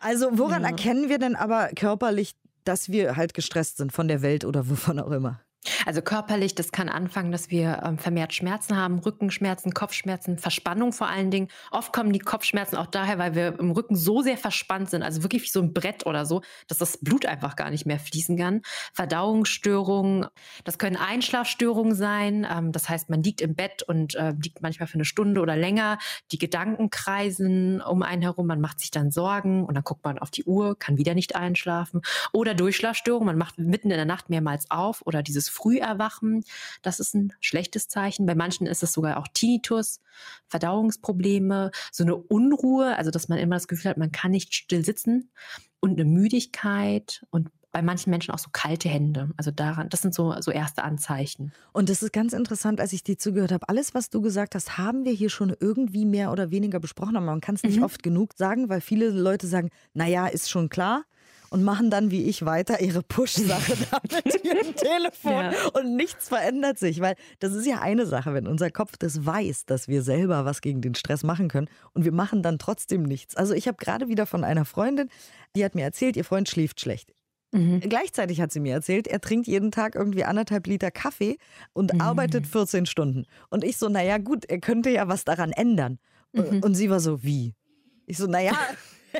Also 0.00 0.30
woran 0.32 0.64
erkennen 0.64 1.08
wir 1.08 1.18
denn 1.18 1.34
aber 1.34 1.70
körperlich, 1.74 2.34
dass 2.64 2.88
wir 2.88 3.16
halt 3.16 3.34
gestresst 3.34 3.78
sind 3.78 3.92
von 3.92 4.08
der 4.08 4.22
Welt 4.22 4.44
oder 4.44 4.68
wovon 4.68 4.98
auch 5.00 5.10
immer? 5.10 5.40
Also 5.86 6.02
körperlich, 6.02 6.56
das 6.56 6.72
kann 6.72 6.88
anfangen, 6.88 7.30
dass 7.30 7.48
wir 7.48 7.80
ähm, 7.84 7.96
vermehrt 7.96 8.34
Schmerzen 8.34 8.76
haben, 8.76 8.98
Rückenschmerzen, 8.98 9.72
Kopfschmerzen, 9.72 10.36
Verspannung 10.36 10.92
vor 10.92 11.06
allen 11.06 11.30
Dingen. 11.30 11.46
Oft 11.70 11.92
kommen 11.92 12.12
die 12.12 12.18
Kopfschmerzen 12.18 12.76
auch 12.76 12.86
daher, 12.86 13.18
weil 13.18 13.36
wir 13.36 13.56
im 13.60 13.70
Rücken 13.70 13.94
so 13.94 14.20
sehr 14.20 14.36
verspannt 14.36 14.90
sind, 14.90 15.04
also 15.04 15.22
wirklich 15.22 15.44
wie 15.44 15.48
so 15.48 15.62
ein 15.62 15.72
Brett 15.72 16.04
oder 16.04 16.26
so, 16.26 16.42
dass 16.66 16.78
das 16.78 16.98
Blut 16.98 17.24
einfach 17.24 17.54
gar 17.54 17.70
nicht 17.70 17.86
mehr 17.86 18.00
fließen 18.00 18.36
kann. 18.36 18.62
Verdauungsstörungen, 18.94 20.26
das 20.64 20.78
können 20.78 20.96
Einschlafstörungen 20.96 21.94
sein. 21.94 22.44
Ähm, 22.50 22.72
das 22.72 22.88
heißt, 22.88 23.08
man 23.08 23.22
liegt 23.22 23.40
im 23.40 23.54
Bett 23.54 23.84
und 23.84 24.16
äh, 24.16 24.32
liegt 24.42 24.62
manchmal 24.62 24.88
für 24.88 24.94
eine 24.94 25.04
Stunde 25.04 25.40
oder 25.40 25.56
länger. 25.56 25.98
Die 26.32 26.38
Gedanken 26.38 26.90
kreisen 26.90 27.80
um 27.80 28.02
einen 28.02 28.22
herum, 28.22 28.48
man 28.48 28.60
macht 28.60 28.80
sich 28.80 28.90
dann 28.90 29.12
Sorgen 29.12 29.64
und 29.64 29.74
dann 29.74 29.84
guckt 29.84 30.04
man 30.04 30.18
auf 30.18 30.32
die 30.32 30.42
Uhr, 30.46 30.76
kann 30.76 30.98
wieder 30.98 31.14
nicht 31.14 31.36
einschlafen. 31.36 32.00
Oder 32.32 32.54
Durchschlafstörungen, 32.54 33.26
man 33.26 33.38
macht 33.38 33.56
mitten 33.58 33.92
in 33.92 33.96
der 33.96 34.04
Nacht 34.04 34.30
mehrmals 34.30 34.68
auf 34.68 35.06
oder 35.06 35.22
dieses 35.22 35.48
Früherwachen. 35.76 36.44
Das 36.82 37.00
ist 37.00 37.14
ein 37.14 37.32
schlechtes 37.40 37.88
Zeichen. 37.88 38.26
Bei 38.26 38.34
manchen 38.34 38.66
ist 38.66 38.82
es 38.82 38.92
sogar 38.92 39.18
auch 39.18 39.28
Tinnitus, 39.28 40.00
Verdauungsprobleme, 40.48 41.70
so 41.92 42.04
eine 42.04 42.16
Unruhe, 42.16 42.96
also 42.96 43.10
dass 43.10 43.28
man 43.28 43.38
immer 43.38 43.56
das 43.56 43.68
Gefühl 43.68 43.90
hat, 43.90 43.98
man 43.98 44.12
kann 44.12 44.30
nicht 44.30 44.54
still 44.54 44.84
sitzen 44.84 45.30
und 45.80 45.92
eine 45.92 46.04
Müdigkeit 46.04 47.24
und 47.30 47.50
bei 47.72 47.82
manchen 47.82 48.08
Menschen 48.08 48.32
auch 48.32 48.38
so 48.38 48.48
kalte 48.52 48.88
Hände. 48.88 49.28
Also 49.36 49.50
daran, 49.50 49.90
das 49.90 50.00
sind 50.00 50.14
so, 50.14 50.34
so 50.40 50.50
erste 50.50 50.82
Anzeichen. 50.82 51.52
Und 51.74 51.90
das 51.90 52.02
ist 52.02 52.10
ganz 52.10 52.32
interessant, 52.32 52.80
als 52.80 52.94
ich 52.94 53.04
dir 53.04 53.18
zugehört 53.18 53.52
habe. 53.52 53.68
Alles, 53.68 53.92
was 53.92 54.08
du 54.08 54.22
gesagt 54.22 54.54
hast, 54.54 54.78
haben 54.78 55.04
wir 55.04 55.12
hier 55.12 55.28
schon 55.28 55.54
irgendwie 55.60 56.06
mehr 56.06 56.32
oder 56.32 56.50
weniger 56.50 56.80
besprochen, 56.80 57.16
aber 57.16 57.26
man 57.26 57.42
kann 57.42 57.54
es 57.54 57.64
nicht 57.64 57.76
mhm. 57.76 57.82
oft 57.82 58.02
genug 58.02 58.32
sagen, 58.34 58.70
weil 58.70 58.80
viele 58.80 59.10
Leute 59.10 59.46
sagen, 59.46 59.68
naja, 59.92 60.26
ist 60.26 60.48
schon 60.48 60.70
klar 60.70 61.04
und 61.56 61.64
machen 61.64 61.88
dann 61.88 62.10
wie 62.10 62.24
ich 62.24 62.44
weiter 62.44 62.82
ihre 62.82 63.02
Push-Sache 63.02 63.72
mit 64.24 64.44
ihrem 64.44 64.74
Telefon 64.74 65.32
ja. 65.32 65.52
und 65.72 65.96
nichts 65.96 66.28
verändert 66.28 66.78
sich, 66.78 67.00
weil 67.00 67.16
das 67.38 67.54
ist 67.54 67.66
ja 67.66 67.80
eine 67.80 68.04
Sache, 68.04 68.34
wenn 68.34 68.46
unser 68.46 68.70
Kopf 68.70 68.98
das 68.98 69.24
weiß, 69.24 69.64
dass 69.64 69.88
wir 69.88 70.02
selber 70.02 70.44
was 70.44 70.60
gegen 70.60 70.82
den 70.82 70.94
Stress 70.94 71.22
machen 71.22 71.48
können 71.48 71.68
und 71.94 72.04
wir 72.04 72.12
machen 72.12 72.42
dann 72.42 72.58
trotzdem 72.58 73.04
nichts. 73.04 73.36
Also 73.36 73.54
ich 73.54 73.68
habe 73.68 73.78
gerade 73.78 74.08
wieder 74.08 74.26
von 74.26 74.44
einer 74.44 74.66
Freundin, 74.66 75.08
die 75.56 75.64
hat 75.64 75.74
mir 75.74 75.84
erzählt, 75.84 76.16
ihr 76.16 76.26
Freund 76.26 76.46
schläft 76.46 76.78
schlecht. 76.78 77.14
Mhm. 77.52 77.80
Gleichzeitig 77.80 78.42
hat 78.42 78.52
sie 78.52 78.60
mir 78.60 78.74
erzählt, 78.74 79.06
er 79.06 79.22
trinkt 79.22 79.46
jeden 79.46 79.70
Tag 79.70 79.94
irgendwie 79.94 80.24
anderthalb 80.24 80.66
Liter 80.66 80.90
Kaffee 80.90 81.38
und 81.72 81.94
mhm. 81.94 82.02
arbeitet 82.02 82.46
14 82.46 82.84
Stunden. 82.84 83.24
Und 83.48 83.64
ich 83.64 83.78
so, 83.78 83.88
naja 83.88 84.18
gut, 84.18 84.44
er 84.44 84.60
könnte 84.60 84.90
ja 84.90 85.08
was 85.08 85.24
daran 85.24 85.52
ändern. 85.52 85.98
Mhm. 86.34 86.60
Und 86.62 86.74
sie 86.74 86.90
war 86.90 87.00
so, 87.00 87.22
wie? 87.22 87.54
Ich 88.04 88.18
so, 88.18 88.26
naja, 88.26 88.52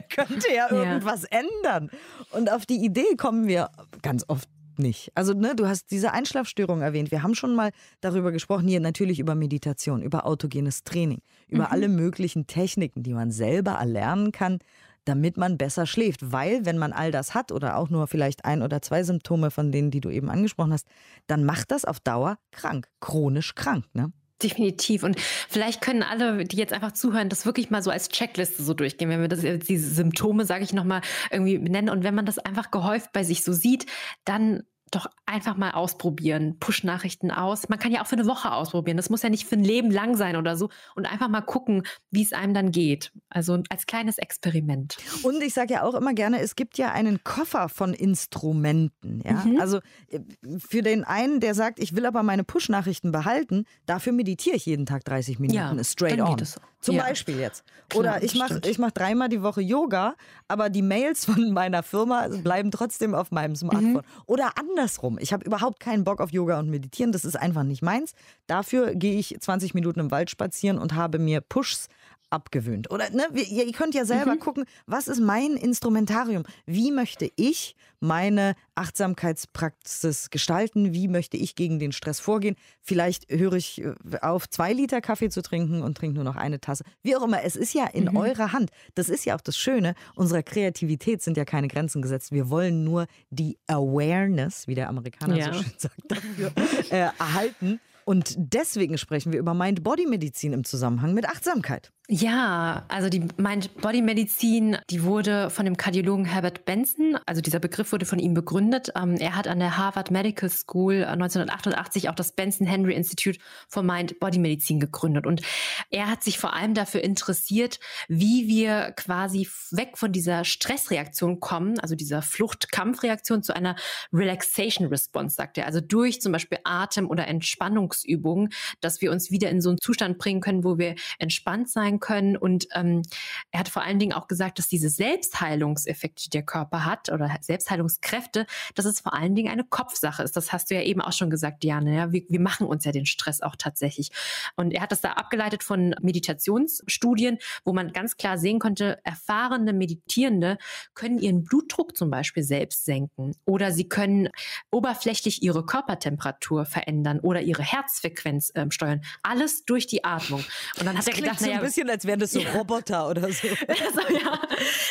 könnte 0.15 0.53
ja 0.53 0.71
irgendwas 0.71 1.23
ja. 1.23 1.41
ändern. 1.41 1.91
Und 2.31 2.51
auf 2.51 2.67
die 2.67 2.85
Idee 2.85 3.17
kommen 3.17 3.47
wir 3.47 3.71
ganz 4.03 4.25
oft 4.29 4.49
nicht. 4.79 5.11
Also, 5.15 5.33
ne, 5.33 5.55
du 5.55 5.67
hast 5.67 5.91
diese 5.91 6.13
Einschlafstörung 6.13 6.83
erwähnt. 6.83 7.11
Wir 7.11 7.23
haben 7.23 7.35
schon 7.35 7.55
mal 7.55 7.71
darüber 8.01 8.33
gesprochen, 8.33 8.69
hier 8.69 8.81
natürlich 8.81 9.19
über 9.19 9.35
Meditation, 9.35 10.03
über 10.03 10.27
autogenes 10.27 10.85
Training, 10.85 11.21
über 11.49 11.65
mhm. 11.65 11.73
alle 11.73 11.89
möglichen 11.89 12.47
Techniken, 12.47 13.03
die 13.03 13.15
man 13.15 13.31
selber 13.31 13.73
erlernen 13.73 14.33
kann, 14.33 14.59
damit 15.05 15.37
man 15.37 15.57
besser 15.57 15.87
schläft. 15.87 16.33
Weil, 16.33 16.67
wenn 16.67 16.79
man 16.79 16.93
all 16.93 17.11
das 17.11 17.35
hat 17.35 17.53
oder 17.53 17.77
auch 17.77 17.91
nur 17.91 18.07
vielleicht 18.07 18.45
ein 18.45 18.63
oder 18.63 18.83
zwei 18.83 19.03
Symptome 19.03 19.51
von 19.51 19.73
denen, 19.73 19.91
die 19.91 20.01
du 20.01 20.11
eben 20.11 20.31
angesprochen 20.31 20.73
hast, 20.73 20.87
dann 21.27 21.45
macht 21.45 21.71
das 21.71 21.85
auf 21.85 22.01
Dauer 22.01 22.39
krank, 22.51 22.89
chronisch 23.01 23.55
krank. 23.55 23.85
Ne? 23.95 24.13
Definitiv. 24.43 25.03
Und 25.03 25.19
vielleicht 25.49 25.81
können 25.81 26.03
alle, 26.03 26.45
die 26.45 26.57
jetzt 26.57 26.75
einfach 26.75 26.93
zuhören, 26.93 27.31
das 27.31 27.47
wirklich 27.47 27.71
mal 27.71 27.83
so 27.83 27.91
als 27.91 28.09
Checkliste 28.11 28.63
so 28.63 28.75
durchgehen, 28.75 29.09
wenn 29.09 29.23
wir 29.23 29.29
das, 29.29 29.41
diese 29.41 29.95
Symptome, 29.95 30.45
sage 30.45 30.63
ich 30.63 30.75
nochmal, 30.75 31.01
irgendwie 31.31 31.57
benennen. 31.57 31.89
Und 31.89 32.05
wenn 32.05 32.15
man 32.15 32.27
das 32.27 32.39
einfach 32.39 32.71
gehäuft 32.71 33.13
bei 33.13 33.25
sich 33.25 33.43
so 33.43 33.55
sieht, 33.55 33.87
dann 34.27 34.65
doch 34.91 35.07
einfach 35.27 35.57
mal 35.57 35.73
ausprobieren. 35.73 36.59
Push-Nachrichten 36.61 37.31
aus. 37.31 37.69
Man 37.69 37.79
kann 37.79 37.93
ja 37.93 38.03
auch 38.03 38.07
für 38.07 38.17
eine 38.17 38.27
Woche 38.27 38.53
ausprobieren. 38.53 38.97
Das 38.97 39.11
muss 39.11 39.23
ja 39.23 39.29
nicht 39.29 39.47
für 39.47 39.57
ein 39.57 39.65
Leben 39.65 39.91
lang 39.91 40.17
sein 40.17 40.37
oder 40.37 40.57
so. 40.57 40.69
Und 40.95 41.07
einfach 41.07 41.29
mal 41.29 41.41
gucken, 41.41 41.83
wie 42.11 42.23
es 42.23 42.33
einem 42.33 42.55
dann 42.55 42.71
geht. 42.71 43.13
Also 43.29 43.63
als 43.69 43.87
kleines 43.87 44.19
Experiment. 44.19 44.97
Und 45.23 45.43
ich 45.43 45.55
sage 45.55 45.75
ja 45.75 45.83
auch 45.83 45.95
immer 45.95 46.15
gerne, 46.15 46.41
es 46.41 46.55
gibt 46.55 46.79
ja 46.79 46.93
einen 46.93 47.25
Koffer 47.25 47.69
von 47.69 47.95
Instrumenten. 47.95 49.23
Ja? 49.25 49.45
Mhm. 49.45 49.61
Also 49.61 49.79
äh, 50.09 50.21
für 50.59 50.83
den 50.83 51.05
einen, 51.05 51.41
der 51.41 51.55
sagt, 51.55 51.81
ich 51.81 51.97
will 51.97 52.07
aber 52.07 52.23
meine 52.23 52.45
Push-Nachrichten 52.45 53.11
behalten, 53.11 53.65
dafür 53.87 54.13
meditiere 54.13 54.57
ich 54.57 54.67
jeden 54.67 54.87
Tag 54.87 55.05
30 55.05 55.41
Minuten. 55.41 55.57
Ja, 55.57 55.85
straight 55.85 56.21
on. 56.21 56.39
So. 56.45 56.61
Zum 56.87 56.95
Ja. 56.95 57.03
Beispiel 57.03 57.39
jetzt. 57.41 57.65
Klar, 57.89 58.01
Oder 58.01 58.13
das 58.15 58.23
ich 58.23 58.39
mache 58.39 58.61
ich 58.65 58.79
mach 58.79 58.93
dreimal 58.93 59.29
die 59.29 59.43
Woche 59.43 59.61
Yoga, 59.61 60.15
aber 60.47 60.71
die 60.71 60.83
Mails 60.83 61.25
von 61.25 61.53
meiner 61.53 61.83
Firma 61.83 62.29
bleiben 62.29 62.71
trotzdem 62.71 63.13
auf 63.15 63.33
meinem 63.33 63.57
Smartphone. 63.57 63.93
Mhm. 63.95 64.03
Oder 64.27 64.53
andersrum. 64.57 65.19
Ich 65.21 65.33
habe 65.33 65.45
überhaupt 65.45 65.81
keinen 65.81 66.05
Bock 66.05 66.21
auf 66.21 66.31
Yoga 66.31 66.61
und 66.61 66.71
Meditieren. 66.71 67.11
Das 67.11 67.25
ist 67.25 67.35
einfach 67.37 67.65
nicht 67.65 67.83
meins. 67.83 68.15
Dafür 68.47 68.95
gehe 68.95 69.19
ich 69.19 69.37
20 69.41 69.75
Minuten 69.75 69.99
im 69.99 70.11
Wald 70.13 70.31
spazieren 70.31 70.79
und 70.79 70.95
habe 70.95 71.19
mir 71.19 71.41
Pushs 71.41 71.89
abgewöhnt. 72.37 72.91
Oder 72.91 73.11
ne, 73.11 73.27
ihr 73.35 73.73
könnt 73.73 73.95
ja 73.95 74.05
selber 74.05 74.35
Mhm. 74.35 74.39
gucken, 74.41 74.65
was 74.87 75.09
ist 75.09 75.21
mein 75.21 75.57
Instrumentarium? 75.57 76.45
Wie 76.67 76.93
möchte 76.93 77.31
ich 77.37 77.75
meine 78.01 78.55
Achtsamkeitspraxis 78.75 80.31
gestalten? 80.31 80.93
Wie 80.93 81.09
möchte 81.09 81.37
ich 81.37 81.55
gegen 81.55 81.79
den 81.79 81.93
Stress 81.93 82.21
vorgehen? 82.21 82.57
Vielleicht 82.83 83.31
höre 83.31 83.55
ich 83.55 83.83
äh, 83.83 83.95
auf, 84.23 84.49
zwei 84.49 84.73
Liter 84.73 85.01
Kaffee 85.01 85.29
zu 85.31 85.43
trinken 85.43 85.83
und 85.83 85.97
trinke 85.97 86.15
nur 86.15 86.25
noch 86.25 86.37
eine 86.37 86.61
Tasse. 86.61 86.85
Wie 87.03 87.17
auch 87.17 87.23
immer, 87.25 87.43
es 87.43 87.57
ist 87.57 87.75
ja 87.75 87.87
in 87.87 88.05
Mhm. 88.05 88.17
eurer 88.17 88.53
Hand. 88.53 88.71
Das 88.95 89.09
ist 89.09 89.25
ja 89.25 89.35
auch 89.37 89.41
das 89.41 89.57
Schöne. 89.57 89.95
Unserer 90.15 90.43
Kreativität 90.43 91.23
sind 91.23 91.37
ja 91.37 91.45
keine 91.45 91.69
Grenzen 91.69 92.03
gesetzt. 92.03 92.33
Wir 92.33 92.51
wollen 92.51 92.85
nur 92.85 93.07
die 93.31 93.59
Awareness, 93.67 94.69
wie 94.69 94.75
der 94.75 94.89
Amerikaner 94.89 95.37
Ja. 95.37 95.53
so 95.55 95.63
schön 95.63 95.73
sagt, 95.79 96.01
dafür 96.09 96.53
äh, 96.91 96.97
erhalten. 97.19 97.81
Und 98.05 98.35
deswegen 98.37 98.99
sprechen 98.99 99.33
wir 99.33 99.41
über 99.41 99.53
Mind-Body-Medizin 99.53 100.53
im 100.53 100.63
Zusammenhang 100.65 101.13
mit 101.13 101.27
Achtsamkeit. 101.29 101.91
Ja, 102.09 102.85
also 102.87 103.09
die 103.09 103.27
Mind-Body-Medizin, 103.37 104.77
die 104.91 105.03
wurde 105.03 105.51
von 105.51 105.65
dem 105.65 105.77
Kardiologen 105.77 106.25
Herbert 106.25 106.65
Benson, 106.65 107.19
also 107.27 107.41
dieser 107.41 107.59
Begriff 107.59 107.91
wurde 107.91 108.07
von 108.07 108.21
ihm 108.21 108.33
begründet. 108.33 108.93
Ähm, 108.95 109.17
er 109.17 109.35
hat 109.35 109.49
an 109.49 109.59
der 109.59 109.77
Harvard 109.77 110.13
Medical 110.13 110.49
School 110.49 110.95
äh, 110.95 111.07
1988 111.07 112.09
auch 112.09 112.15
das 112.15 112.31
Benson 112.31 112.65
Henry 112.65 112.95
Institute 112.95 113.41
for 113.67 113.83
Mind-Body-Medizin 113.83 114.79
gegründet. 114.79 115.27
Und 115.27 115.43
er 115.91 116.09
hat 116.09 116.23
sich 116.23 116.39
vor 116.39 116.55
allem 116.55 116.75
dafür 116.75 117.03
interessiert, 117.03 117.81
wie 118.07 118.47
wir 118.47 118.93
quasi 118.93 119.49
weg 119.73 119.99
von 119.99 120.13
dieser 120.13 120.45
Stressreaktion 120.45 121.41
kommen, 121.41 121.81
also 121.81 121.97
dieser 121.97 122.23
Flucht-Kampfreaktion 122.23 123.43
zu 123.43 123.53
einer 123.53 123.75
Relaxation-Response, 124.13 125.35
sagt 125.35 125.59
er. 125.59 125.67
Also 125.67 125.81
durch 125.81 126.21
zum 126.21 126.31
Beispiel 126.31 126.59
Atem- 126.63 127.11
oder 127.11 127.27
Entspannungsübungen, 127.27 128.51
dass 128.81 129.01
wir 129.01 129.11
uns 129.11 129.33
wieder 129.33 129.51
in 129.51 129.61
so 129.61 129.71
einen 129.71 129.81
Zustand 129.81 130.19
bringen 130.19 130.41
können, 130.41 130.63
wo 130.63 130.79
wir 130.79 130.95
entspannt 131.19 131.69
sein 131.69 131.96
können. 132.01 132.37
Und 132.37 132.67
ähm, 132.75 133.03
er 133.51 133.61
hat 133.61 133.69
vor 133.69 133.83
allen 133.83 133.99
Dingen 133.99 134.13
auch 134.13 134.29
gesagt, 134.29 134.59
dass 134.59 134.69
diese 134.69 134.89
Selbstheilungseffekte, 134.89 136.25
die 136.25 136.31
der 136.31 136.43
Körper 136.43 136.85
hat 136.85 137.11
oder 137.11 137.37
Selbstheilungskräfte, 137.41 138.47
dass 138.75 138.85
es 138.85 139.01
vor 139.01 139.15
allen 139.15 139.35
Dingen 139.35 139.51
eine 139.51 139.65
Kopfsache 139.65 140.23
ist. 140.23 140.37
Das 140.37 140.53
hast 140.53 140.71
du 140.71 140.75
ja 140.75 140.83
eben 140.83 141.01
auch 141.01 141.13
schon 141.13 141.31
gesagt, 141.31 141.63
Diane. 141.63 141.95
Ja? 141.95 142.13
Wir, 142.13 142.23
wir 142.29 142.41
machen 142.41 142.67
uns 142.67 142.85
ja 142.85 142.93
den 142.93 143.07
Stress 143.07 143.43
auch 143.43 143.57
tatsächlich. 143.57 144.11
Und 144.57 144.73
er 144.73 144.83
hat 144.83 144.93
das 144.93 145.01
da 145.01 145.13
abgeleitet 145.13 145.63
von 145.63 145.95
Meditationsstudien, 146.01 147.39
wo 147.65 147.73
man 147.73 147.93
ganz 147.93 148.17
klar 148.17 148.39
sehen 148.39 148.59
konnte, 148.59 148.99
erfahrene 149.05 149.73
Meditierende 149.73 150.59
können 150.95 151.19
ihren 151.19 151.45
Blutdruck 151.45 151.97
zum 151.97 152.11
Beispiel 152.11 152.43
selbst 152.43 152.85
senken 152.85 153.35
oder 153.45 153.73
sie 153.73 153.89
können 153.89 154.29
oberflächlich 154.71 155.43
ihre 155.43 155.65
Körpertemperatur 155.65 156.65
verändern 156.65 157.21
oder 157.21 157.41
ihre 157.43 157.63
Herzfrequenz 157.63 158.53
ähm, 158.55 158.71
steuern. 158.71 159.03
Alles 159.23 159.65
durch 159.65 159.87
die 159.87 160.05
Atmung. 160.05 160.45
Und 160.79 160.87
dann 160.87 160.97
hat 160.97 161.07
er 161.07 161.15
gedacht, 161.15 161.39
so 161.39 161.47
ein 161.47 161.51
naja, 161.51 161.63
bisschen, 161.87 161.97
als 161.97 162.07
wären 162.07 162.21
das 162.21 162.33
so. 162.33 162.41
Roboter 162.57 163.09
oder 163.09 163.33
so. 163.33 163.49
also, 163.69 164.15
ja. 164.15 164.41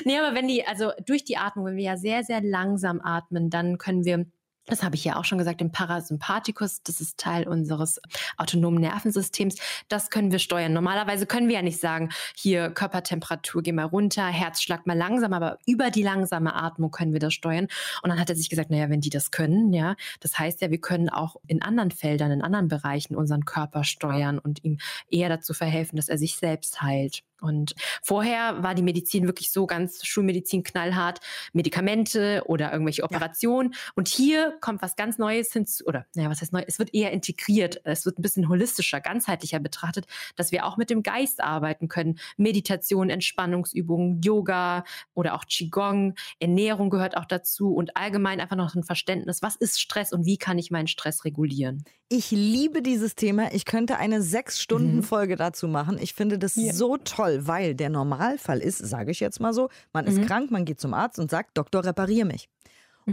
Nee, 0.04 0.18
aber 0.18 0.36
wenn 0.36 0.48
die, 0.48 0.66
also 0.66 0.92
durch 1.06 1.24
die 1.24 1.38
Atmung, 1.38 1.66
wenn 1.66 1.78
wir 1.78 1.84
ja 1.84 1.98
sehr, 1.98 2.24
sehr 2.24 2.42
langsam 2.42 3.02
atmen, 3.02 3.50
dann 3.50 3.78
können 3.78 4.06
wir 4.06 4.26
das 4.66 4.84
habe 4.84 4.96
ich 4.96 5.04
ja 5.04 5.18
auch 5.18 5.26
schon 5.26 5.38
gesagt, 5.38 5.62
den 5.62 5.72
Parasympathikus, 5.72 6.82
das 6.84 7.02
ist 7.02 7.18
Teil 7.18 7.48
unseres 7.48 8.02
autonomen 8.38 8.82
Nervensystems, 8.82 9.56
das 9.90 10.10
können 10.10 10.32
wir 10.32 10.40
steuern. 10.40 10.74
Normalerweise 10.74 11.26
können 11.26 11.48
wir 11.48 11.56
ja 11.56 11.62
nicht 11.62 11.80
sagen, 11.80 12.10
hier 12.36 12.70
Körpertemperatur, 12.72 13.62
geh 13.62 13.72
mal 13.72 13.86
runter, 13.86 14.26
Herzschlag 14.26 14.86
mal 14.88 14.98
langsam, 14.98 15.34
aber 15.34 15.60
über 15.66 15.92
die 15.92 16.04
langsame 16.04 16.56
Atmung 16.56 16.92
können 16.92 17.14
wir 17.14 17.20
das 17.20 17.34
steuern. 17.34 17.68
Und 18.02 18.10
dann 18.10 18.20
hat 18.20 18.30
er 18.30 18.36
sich 18.36 18.50
gesagt, 18.50 18.70
naja, 18.70 18.90
wenn 18.90 19.02
die 19.02 19.10
das 19.10 19.32
können, 19.32 19.74
ja, 19.74 19.96
das 20.20 20.38
heißt 20.38 20.62
ja, 20.62 20.72
wir 20.72 20.80
können 20.80 21.10
auch 21.10 21.36
in 21.48 21.62
anderen 21.62 21.92
Feldern, 21.92 22.32
in 22.32 22.42
anderen 22.42 22.68
Bereichen 22.68 23.16
unseren 23.16 23.46
Körper 23.46 23.84
steuern 23.84 24.40
und 24.40 24.64
ihm 24.64 24.78
eher 25.10 25.30
dazu 25.30 25.54
verhelfen, 25.54 25.98
dass 25.98 26.10
er 26.10 26.18
sich 26.18 26.38
selbst 26.38 26.82
heilt. 26.82 27.24
Und 27.46 27.76
vorher 28.02 28.64
war 28.64 28.76
die 28.76 28.82
Medizin 28.82 29.26
wirklich 29.28 29.52
so 29.52 29.66
ganz 29.68 30.06
Schulmedizin 30.06 30.64
knallhart, 30.64 31.20
Medikamente 31.54 32.44
oder 32.46 32.72
irgendwelche 32.72 33.04
Operationen. 33.04 33.74
Und 33.96 34.08
hier 34.08 34.58
kommt 34.62 34.82
was 34.82 34.96
ganz 34.96 35.18
Neues 35.18 35.54
hinzu, 35.54 35.86
oder 35.86 36.06
naja, 36.16 36.30
was 36.30 36.42
heißt 36.42 36.54
neu? 36.54 36.64
Es 36.68 36.80
wird 36.80 36.94
eher 36.94 37.12
integriert, 37.12 37.82
es 37.84 38.06
wird 38.06 38.20
ein 38.20 38.22
bisschen 38.22 38.50
holistischer, 38.50 39.00
ganzheitlicher 39.02 39.60
betrachtet, 39.60 40.06
dass 40.36 40.52
wir 40.52 40.66
auch 40.66 40.78
mit 40.78 40.90
dem 40.90 41.04
Geist 41.04 41.42
arbeiten 41.42 41.88
können. 41.88 42.20
Meditation, 42.38 43.10
Entspannungsübungen, 43.10 44.22
Yoga 44.22 44.84
oder 45.14 45.36
auch 45.36 45.46
Qigong, 45.46 46.16
Ernährung 46.40 46.90
gehört 46.90 47.18
auch 47.18 47.26
dazu 47.26 47.74
und 47.74 47.96
allgemein 47.96 48.40
einfach 48.40 48.56
noch 48.56 48.76
ein 48.76 48.84
Verständnis, 48.84 49.42
was 49.42 49.56
ist 49.56 49.80
Stress 49.80 50.12
und 50.12 50.26
wie 50.26 50.38
kann 50.38 50.58
ich 50.58 50.72
meinen 50.72 50.88
Stress 50.88 51.26
regulieren? 51.26 51.84
Ich 52.08 52.30
liebe 52.30 52.84
dieses 52.84 53.16
Thema. 53.16 53.52
Ich 53.52 53.66
könnte 53.66 53.98
eine 53.98 54.22
sechs 54.22 54.62
Stunden 54.62 55.02
Folge 55.02 55.36
dazu 55.36 55.68
machen. 55.68 55.98
Ich 56.00 56.14
finde 56.14 56.38
das 56.38 56.56
Ja. 56.56 56.72
so 56.72 56.98
toll, 56.98 57.35
weil 57.42 57.76
der 57.76 57.90
Normalfall 57.90 58.60
ist, 58.60 58.78
sage 58.80 59.12
ich 59.12 59.20
jetzt 59.20 59.40
mal 59.40 59.54
so, 59.54 59.70
man 59.94 60.06
ist 60.08 60.18
Mhm. 60.18 60.26
krank, 60.26 60.52
man 60.52 60.66
geht 60.66 60.80
zum 60.80 60.94
Arzt 60.94 61.20
und 61.20 61.30
sagt, 61.32 61.58
Doktor, 61.58 61.84
reparier 61.86 62.26
mich. 62.26 62.50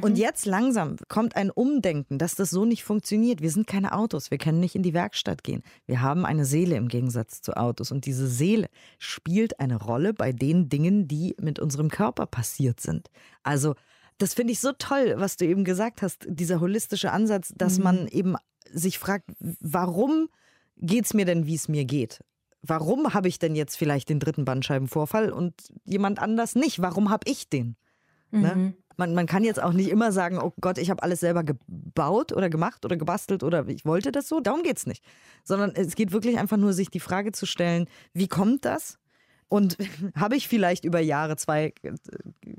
Und 0.00 0.16
jetzt 0.16 0.46
langsam 0.46 0.96
kommt 1.08 1.36
ein 1.36 1.50
Umdenken, 1.50 2.16
dass 2.16 2.34
das 2.34 2.48
so 2.48 2.64
nicht 2.64 2.82
funktioniert. 2.82 3.42
Wir 3.42 3.50
sind 3.50 3.66
keine 3.66 3.92
Autos, 3.92 4.30
wir 4.30 4.38
können 4.38 4.58
nicht 4.58 4.74
in 4.74 4.82
die 4.82 4.94
Werkstatt 4.94 5.44
gehen. 5.44 5.62
Wir 5.84 6.00
haben 6.00 6.24
eine 6.24 6.46
Seele 6.46 6.76
im 6.76 6.88
Gegensatz 6.88 7.42
zu 7.42 7.58
Autos. 7.58 7.92
Und 7.92 8.06
diese 8.06 8.26
Seele 8.26 8.68
spielt 8.98 9.60
eine 9.60 9.76
Rolle 9.76 10.14
bei 10.14 10.32
den 10.32 10.70
Dingen, 10.70 11.08
die 11.08 11.36
mit 11.38 11.58
unserem 11.58 11.90
Körper 11.90 12.24
passiert 12.24 12.80
sind. 12.80 13.10
Also 13.42 13.74
das 14.16 14.32
finde 14.32 14.54
ich 14.54 14.60
so 14.60 14.72
toll, 14.72 15.14
was 15.18 15.36
du 15.36 15.44
eben 15.44 15.62
gesagt 15.62 16.00
hast, 16.00 16.24
dieser 16.26 16.60
holistische 16.60 17.12
Ansatz, 17.12 17.52
dass 17.54 17.78
man 17.78 18.08
eben 18.08 18.36
sich 18.72 18.98
fragt, 18.98 19.28
warum 19.60 20.28
geht 20.78 21.04
es 21.04 21.12
mir 21.12 21.26
denn, 21.26 21.44
wie 21.44 21.54
es 21.54 21.68
mir 21.68 21.84
geht? 21.84 22.20
Warum 22.62 23.12
habe 23.12 23.28
ich 23.28 23.38
denn 23.38 23.54
jetzt 23.54 23.76
vielleicht 23.76 24.08
den 24.08 24.20
dritten 24.20 24.44
Bandscheibenvorfall 24.44 25.32
und 25.32 25.54
jemand 25.84 26.20
anders 26.20 26.54
nicht? 26.54 26.80
Warum 26.80 27.10
habe 27.10 27.28
ich 27.28 27.48
den? 27.48 27.76
Ne? 28.30 28.54
Mhm. 28.54 28.74
Man, 28.96 29.14
man 29.14 29.26
kann 29.26 29.42
jetzt 29.42 29.62
auch 29.62 29.72
nicht 29.72 29.90
immer 29.90 30.12
sagen, 30.12 30.38
oh 30.38 30.52
Gott, 30.60 30.78
ich 30.78 30.90
habe 30.90 31.02
alles 31.02 31.20
selber 31.20 31.44
gebaut 31.44 32.32
oder 32.32 32.50
gemacht 32.50 32.84
oder 32.84 32.96
gebastelt 32.96 33.42
oder 33.42 33.66
ich 33.68 33.84
wollte 33.84 34.12
das 34.12 34.28
so. 34.28 34.40
Darum 34.40 34.62
geht 34.62 34.76
es 34.76 34.86
nicht. 34.86 35.04
Sondern 35.44 35.72
es 35.74 35.94
geht 35.94 36.12
wirklich 36.12 36.38
einfach 36.38 36.56
nur, 36.56 36.72
sich 36.72 36.90
die 36.90 37.00
Frage 37.00 37.32
zu 37.32 37.46
stellen, 37.46 37.88
wie 38.12 38.28
kommt 38.28 38.64
das? 38.64 38.98
Und 39.52 39.76
habe 40.16 40.34
ich 40.36 40.48
vielleicht 40.48 40.86
über 40.86 40.98
Jahre 41.00 41.36
zwei 41.36 41.74
äh, 41.82 41.92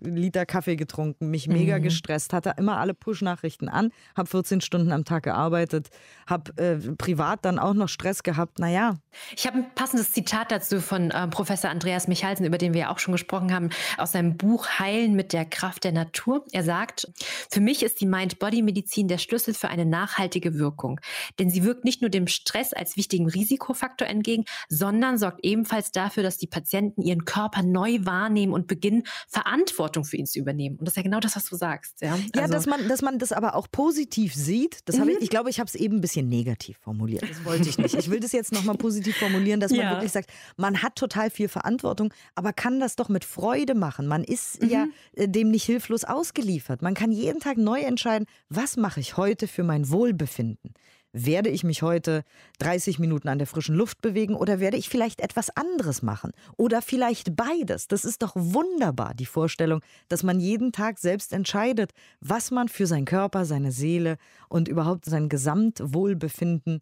Liter 0.04 0.46
Kaffee 0.46 0.76
getrunken, 0.76 1.32
mich 1.32 1.48
mega 1.48 1.80
Mhm. 1.80 1.84
gestresst, 1.84 2.34
hatte 2.34 2.54
immer 2.58 2.78
alle 2.78 2.94
Push-Nachrichten 2.94 3.68
an, 3.68 3.90
habe 4.16 4.30
14 4.30 4.62
Stunden 4.62 4.92
am 4.92 5.04
Tag 5.04 5.24
gearbeitet, 5.24 5.90
habe 6.28 6.56
äh, 6.62 6.76
privat 6.96 7.46
dann 7.46 7.58
auch 7.58 7.74
noch 7.74 7.90
Stress 7.90 8.22
gehabt. 8.22 8.60
Naja, 8.60 9.00
Ich 9.36 9.48
habe 9.48 9.58
ein 9.58 9.74
passendes 9.74 10.12
Zitat 10.12 10.52
dazu 10.52 10.82
von 10.82 11.10
äh, 11.10 11.28
Professor 11.30 11.72
Andreas 11.72 12.08
Michalsen, 12.08 12.46
über 12.46 12.60
den 12.60 12.74
wir 12.76 12.82
ja 12.82 12.92
auch 12.92 13.00
schon 13.00 13.14
gesprochen 13.14 13.52
haben, 13.52 13.70
aus 13.98 14.12
seinem 14.12 14.38
Buch 14.38 14.68
Heilen 14.78 15.16
mit 15.16 15.34
der 15.34 15.46
Kraft 15.46 15.86
der 15.86 15.94
Natur. 15.94 16.46
Er 16.52 16.64
sagt, 16.64 17.08
für 17.50 17.62
mich 17.62 17.82
ist 17.82 18.02
die 18.02 18.06
Mind-Body-Medizin 18.06 19.08
der 19.08 19.18
Schlüssel 19.18 19.56
für 19.56 19.70
eine 19.70 19.86
nachhaltige 19.88 20.60
Wirkung. 20.60 21.00
Denn 21.40 21.50
sie 21.50 21.64
wirkt 21.64 21.86
nicht 21.86 22.02
nur 22.02 22.12
dem 22.12 22.28
Stress 22.28 22.72
als 22.72 22.98
wichtigen 22.98 23.28
Risikofaktor 23.28 24.08
entgegen, 24.08 24.44
sondern 24.70 25.18
sorgt 25.18 25.44
ebenfalls 25.44 25.92
dafür, 25.92 26.22
dass 26.22 26.38
die 26.38 26.46
Patienten 26.46 26.83
ihren 26.98 27.24
Körper 27.26 27.64
neu 27.64 28.00
wahrnehmen 28.04 28.52
und 28.54 28.68
beginnen, 28.68 29.04
Verantwortung 29.28 30.04
für 30.04 30.18
ihn 30.18 30.26
zu 30.26 30.40
übernehmen. 30.40 30.78
Und 30.78 30.86
das 30.88 30.94
ist 30.94 30.98
ja 30.98 31.04
genau 31.04 31.20
das, 31.20 31.36
was 31.36 31.46
du 31.46 31.56
sagst. 31.56 32.02
Ja, 32.02 32.16
Ja, 32.36 32.42
Also- 32.42 32.54
dass, 32.54 32.66
man, 32.66 32.88
dass 32.88 33.02
man 33.02 33.20
das 33.20 33.32
aber 33.32 33.56
auch 33.56 33.68
positiv 33.72 34.34
sieht. 34.36 34.80
Das 34.86 35.00
habe 35.00 35.12
ich, 35.12 35.22
ich 35.22 35.30
glaube, 35.30 35.50
ich 35.50 35.60
habe 35.60 35.68
es 35.68 35.76
eben 35.76 35.98
ein 35.98 36.02
bisschen 36.02 36.28
negativ 36.30 36.78
formuliert. 36.80 37.24
Das 37.30 37.46
wollte 37.46 37.70
ich 37.70 37.78
nicht. 37.78 37.96
Ich 37.96 38.10
will 38.10 38.20
das 38.20 38.32
jetzt 38.32 38.52
nochmal 38.52 38.76
positiv 38.78 39.16
formulieren, 39.18 39.60
dass 39.60 39.72
man 39.72 39.80
Ja. 39.82 39.92
wirklich 39.92 40.12
sagt, 40.12 40.30
man 40.58 40.82
hat 40.82 40.96
total 40.96 41.30
viel 41.30 41.48
Verantwortung, 41.48 42.14
aber 42.36 42.54
kann 42.54 42.80
das 42.80 42.96
doch 42.96 43.10
mit 43.10 43.26
Freude 43.26 43.76
machen. 43.76 44.08
Man 44.08 44.24
ist 44.24 44.64
ja 44.64 44.88
äh, 45.14 45.28
dem 45.30 45.50
nicht 45.52 45.64
hilflos 45.64 46.04
ausgeliefert. 46.04 46.82
Man 46.82 46.94
kann 46.94 47.12
jeden 47.12 47.40
Tag 47.40 47.58
neu 47.58 47.80
entscheiden, 47.82 48.28
was 48.50 48.78
mache 48.78 49.00
ich 49.00 49.18
heute 49.18 49.48
für 49.48 49.64
mein 49.64 49.90
Wohlbefinden. 49.90 50.74
Werde 51.16 51.50
ich 51.50 51.64
mich 51.64 51.84
heute 51.84 52.24
30 52.58 52.98
Minuten 52.98 53.28
an 53.28 53.38
der 53.38 53.46
frischen 53.46 53.76
Luft 53.76 54.02
bewegen 54.02 54.34
oder 54.36 54.60
werde 54.60 54.78
ich 54.78 54.90
vielleicht 54.90 55.22
etwas 55.22 55.56
anderes 55.56 56.02
machen? 56.02 56.32
Oder 56.58 56.82
vielleicht 56.82 57.36
beides. 57.36 57.88
Das 57.88 58.04
ist 58.04 58.24
doch 58.24 58.32
wunderbar, 58.36 59.14
die 59.14 59.28
Vorstellung, 59.28 59.82
dass 60.08 60.24
man 60.24 60.40
jeden 60.40 60.72
Tag 60.72 60.98
selbst 60.98 61.32
entscheidet, 61.32 61.92
was 62.20 62.50
man 62.50 62.68
für 62.68 62.88
seinen 62.88 63.06
Körper, 63.06 63.46
seine 63.46 63.72
Seele 63.72 64.18
und 64.50 64.68
überhaupt 64.68 65.06
sein 65.06 65.30
Gesamtwohlbefinden 65.30 66.80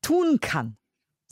tun 0.00 0.38
kann. 0.40 0.76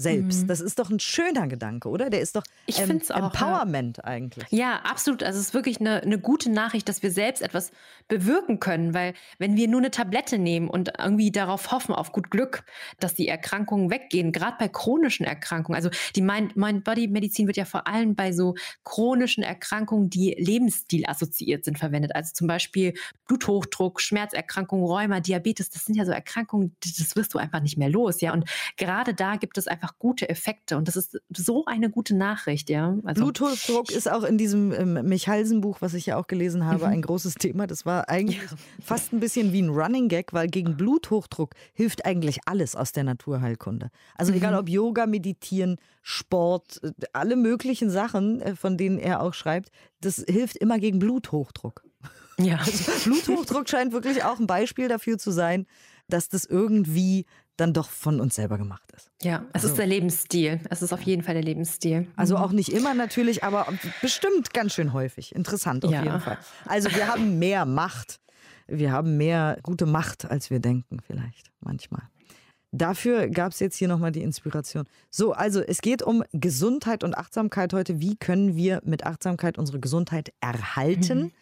Selbst. 0.01 0.43
Mhm. 0.43 0.47
Das 0.49 0.61
ist 0.61 0.79
doch 0.79 0.91
ein 0.91 1.01
schöner 1.01 1.47
Gedanke, 1.47 1.89
oder? 1.89 2.11
Der 2.11 2.21
ist 2.21 2.37
doch 2.37 2.43
ich 2.67 2.81
ähm, 2.81 3.01
auch, 3.11 3.33
Empowerment 3.33 3.99
ja. 3.99 4.05
eigentlich. 4.05 4.47
Ja, 4.51 4.81
absolut. 4.83 5.23
Also 5.23 5.39
es 5.39 5.47
ist 5.47 5.55
wirklich 5.55 5.81
eine, 5.81 6.03
eine 6.03 6.19
gute 6.19 6.51
Nachricht, 6.51 6.89
dass 6.89 7.03
wir 7.03 7.11
selbst 7.11 7.43
etwas 7.43 7.71
bewirken 8.09 8.61
können, 8.61 8.95
weil 8.95 9.15
wenn 9.39 9.57
wir 9.57 9.69
nur 9.69 9.81
eine 9.81 9.91
Tablette 9.91 10.39
nehmen 10.39 10.69
und 10.69 10.93
irgendwie 10.99 11.31
darauf 11.31 11.71
hoffen, 11.71 11.95
auf 11.95 12.13
gut 12.13 12.31
Glück, 12.31 12.65
dass 12.99 13.15
die 13.15 13.29
Erkrankungen 13.29 13.91
weggehen, 13.91 14.33
gerade 14.33 14.57
bei 14.59 14.69
chronischen 14.69 15.25
Erkrankungen, 15.25 15.77
also 15.77 15.91
die 16.17 16.23
Mind-Body-Medizin 16.23 17.47
wird 17.47 17.57
ja 17.57 17.65
vor 17.65 17.87
allem 17.87 18.15
bei 18.15 18.33
so 18.33 18.55
chronischen 18.85 19.45
Erkrankungen, 19.45 20.11
die 20.11 20.35
Lebensstil 20.39 21.05
assoziiert 21.07 21.65
sind, 21.65 21.79
verwendet. 21.79 22.15
Also 22.15 22.33
zum 22.35 22.47
Beispiel 22.47 22.95
Bluthochdruck, 23.27 24.01
Schmerzerkrankungen, 24.01 24.85
Rheuma, 24.85 25.21
Diabetes, 25.21 25.71
das 25.71 25.85
sind 25.85 25.95
ja 25.95 26.05
so 26.05 26.13
Erkrankungen, 26.13 26.77
das 26.81 27.15
wirst 27.17 27.35
du 27.35 27.39
einfach 27.39 27.61
nicht 27.61 27.79
mehr 27.79 27.89
los, 27.89 28.21
ja. 28.21 28.33
Und 28.33 28.45
gerade 28.77 29.15
da 29.15 29.37
gibt 29.37 29.57
es 29.59 29.69
einfach 29.69 29.90
gute 29.99 30.29
Effekte 30.29 30.77
und 30.77 30.89
das 30.89 30.97
ist 30.97 31.19
so 31.35 31.65
eine 31.65 31.91
gute 31.91 32.17
Nachricht, 32.17 32.71
ja. 32.71 32.97
Also, 33.05 33.23
Bluthochdruck 33.23 33.91
ist 33.91 34.11
auch 34.11 34.25
in 34.25 34.39
diesem 34.39 34.73
ähm, 34.73 34.95
Michalsen-Buch, 35.09 35.79
was 35.81 35.95
ich 35.95 36.07
ja 36.07 36.17
auch 36.17 36.27
gelesen 36.27 36.67
habe, 36.67 36.87
mhm. 36.87 36.93
ein 36.93 37.03
großes 37.03 37.35
Thema. 37.35 37.67
Das 37.67 37.87
war 37.87 38.09
eigentlich 38.09 38.39
ja. 38.43 38.57
fast 38.83 39.13
ein 39.13 39.21
bisschen 39.21 39.53
wie 39.53 39.63
ein 39.63 39.71
Running 39.71 40.09
Gag, 40.09 40.33
weil 40.33 40.49
gegen 40.49 40.77
Bluthochdruck 40.77 41.55
hilft 41.73 42.05
eigentlich 42.05 42.41
alles 42.47 42.77
aus 42.77 42.93
der 42.93 43.05
Naturheilkunde. 43.05 43.91
Also 44.17 44.33
mhm. 44.33 44.39
egal 44.39 44.55
ob 44.55 44.69
Yoga, 44.69 45.07
Meditieren, 45.07 45.77
Sport, 46.03 46.81
äh, 46.83 46.93
alle 47.13 47.37
möglichen 47.37 47.91
Sachen, 47.91 48.41
äh, 48.41 48.57
von 48.57 48.77
denen 48.77 48.99
er 48.99 49.23
auch 49.23 49.35
schreibt, 49.35 49.71
das 50.01 50.25
hilft 50.29 50.57
immer 50.57 50.79
gegen 50.79 50.99
Bluthochdruck. 50.99 51.83
Ja. 52.39 52.57
Also 52.59 53.11
Bluthochdruck 53.11 53.69
scheint 53.69 53.93
wirklich 53.93 54.25
auch 54.25 54.39
ein 54.39 54.47
Beispiel 54.47 54.89
dafür 54.89 55.19
zu 55.19 55.31
sein, 55.31 55.67
dass 56.09 56.29
das 56.29 56.45
irgendwie 56.45 57.27
dann 57.61 57.73
doch 57.73 57.91
von 57.91 58.21
uns 58.21 58.35
selber 58.35 58.59
gemacht 58.59 58.91
ist. 58.97 59.11
Ja, 59.23 59.45
es 59.49 59.57
also, 59.57 59.69
ist 59.69 59.79
der 59.79 59.87
Lebensstil. 59.87 60.61
Es 60.71 60.83
ist 60.83 60.93
auf 60.93 61.03
jeden 61.03 61.23
Fall 61.23 61.35
der 61.35 61.43
Lebensstil. 61.43 62.09
Also 62.17 62.37
mhm. 62.37 62.43
auch 62.43 62.53
nicht 62.53 62.71
immer 62.71 62.95
natürlich, 62.95 63.45
aber 63.45 63.67
bestimmt 64.01 64.53
ganz 64.55 64.73
schön 64.73 64.93
häufig. 64.93 65.35
Interessant 65.35 65.85
auf 65.85 65.91
ja. 65.91 66.03
jeden 66.03 66.21
Fall. 66.21 66.39
Also 66.67 66.91
wir 66.95 67.07
haben 67.07 67.39
mehr 67.39 67.67
Macht. 67.67 68.21
Wir 68.67 68.93
haben 68.93 69.17
mehr 69.17 69.59
gute 69.63 69.85
Macht, 69.85 70.25
als 70.25 70.51
wir 70.51 70.61
denken 70.61 70.99
vielleicht 71.07 71.51
manchmal. 71.61 72.03
Dafür 72.73 73.29
gab 73.29 73.53
es 73.53 73.59
jetzt 73.59 73.77
hier 73.77 73.89
nochmal 73.89 74.13
die 74.13 74.23
Inspiration. 74.23 74.85
So, 75.11 75.33
also 75.33 75.61
es 75.61 75.81
geht 75.81 76.03
um 76.03 76.23
Gesundheit 76.33 77.03
und 77.03 77.17
Achtsamkeit 77.17 77.73
heute. 77.73 78.01
Wie 78.01 78.17
können 78.17 78.55
wir 78.55 78.81
mit 78.85 79.05
Achtsamkeit 79.05 79.59
unsere 79.59 79.81
Gesundheit 79.81 80.33
erhalten 80.41 81.19
mhm. 81.19 81.33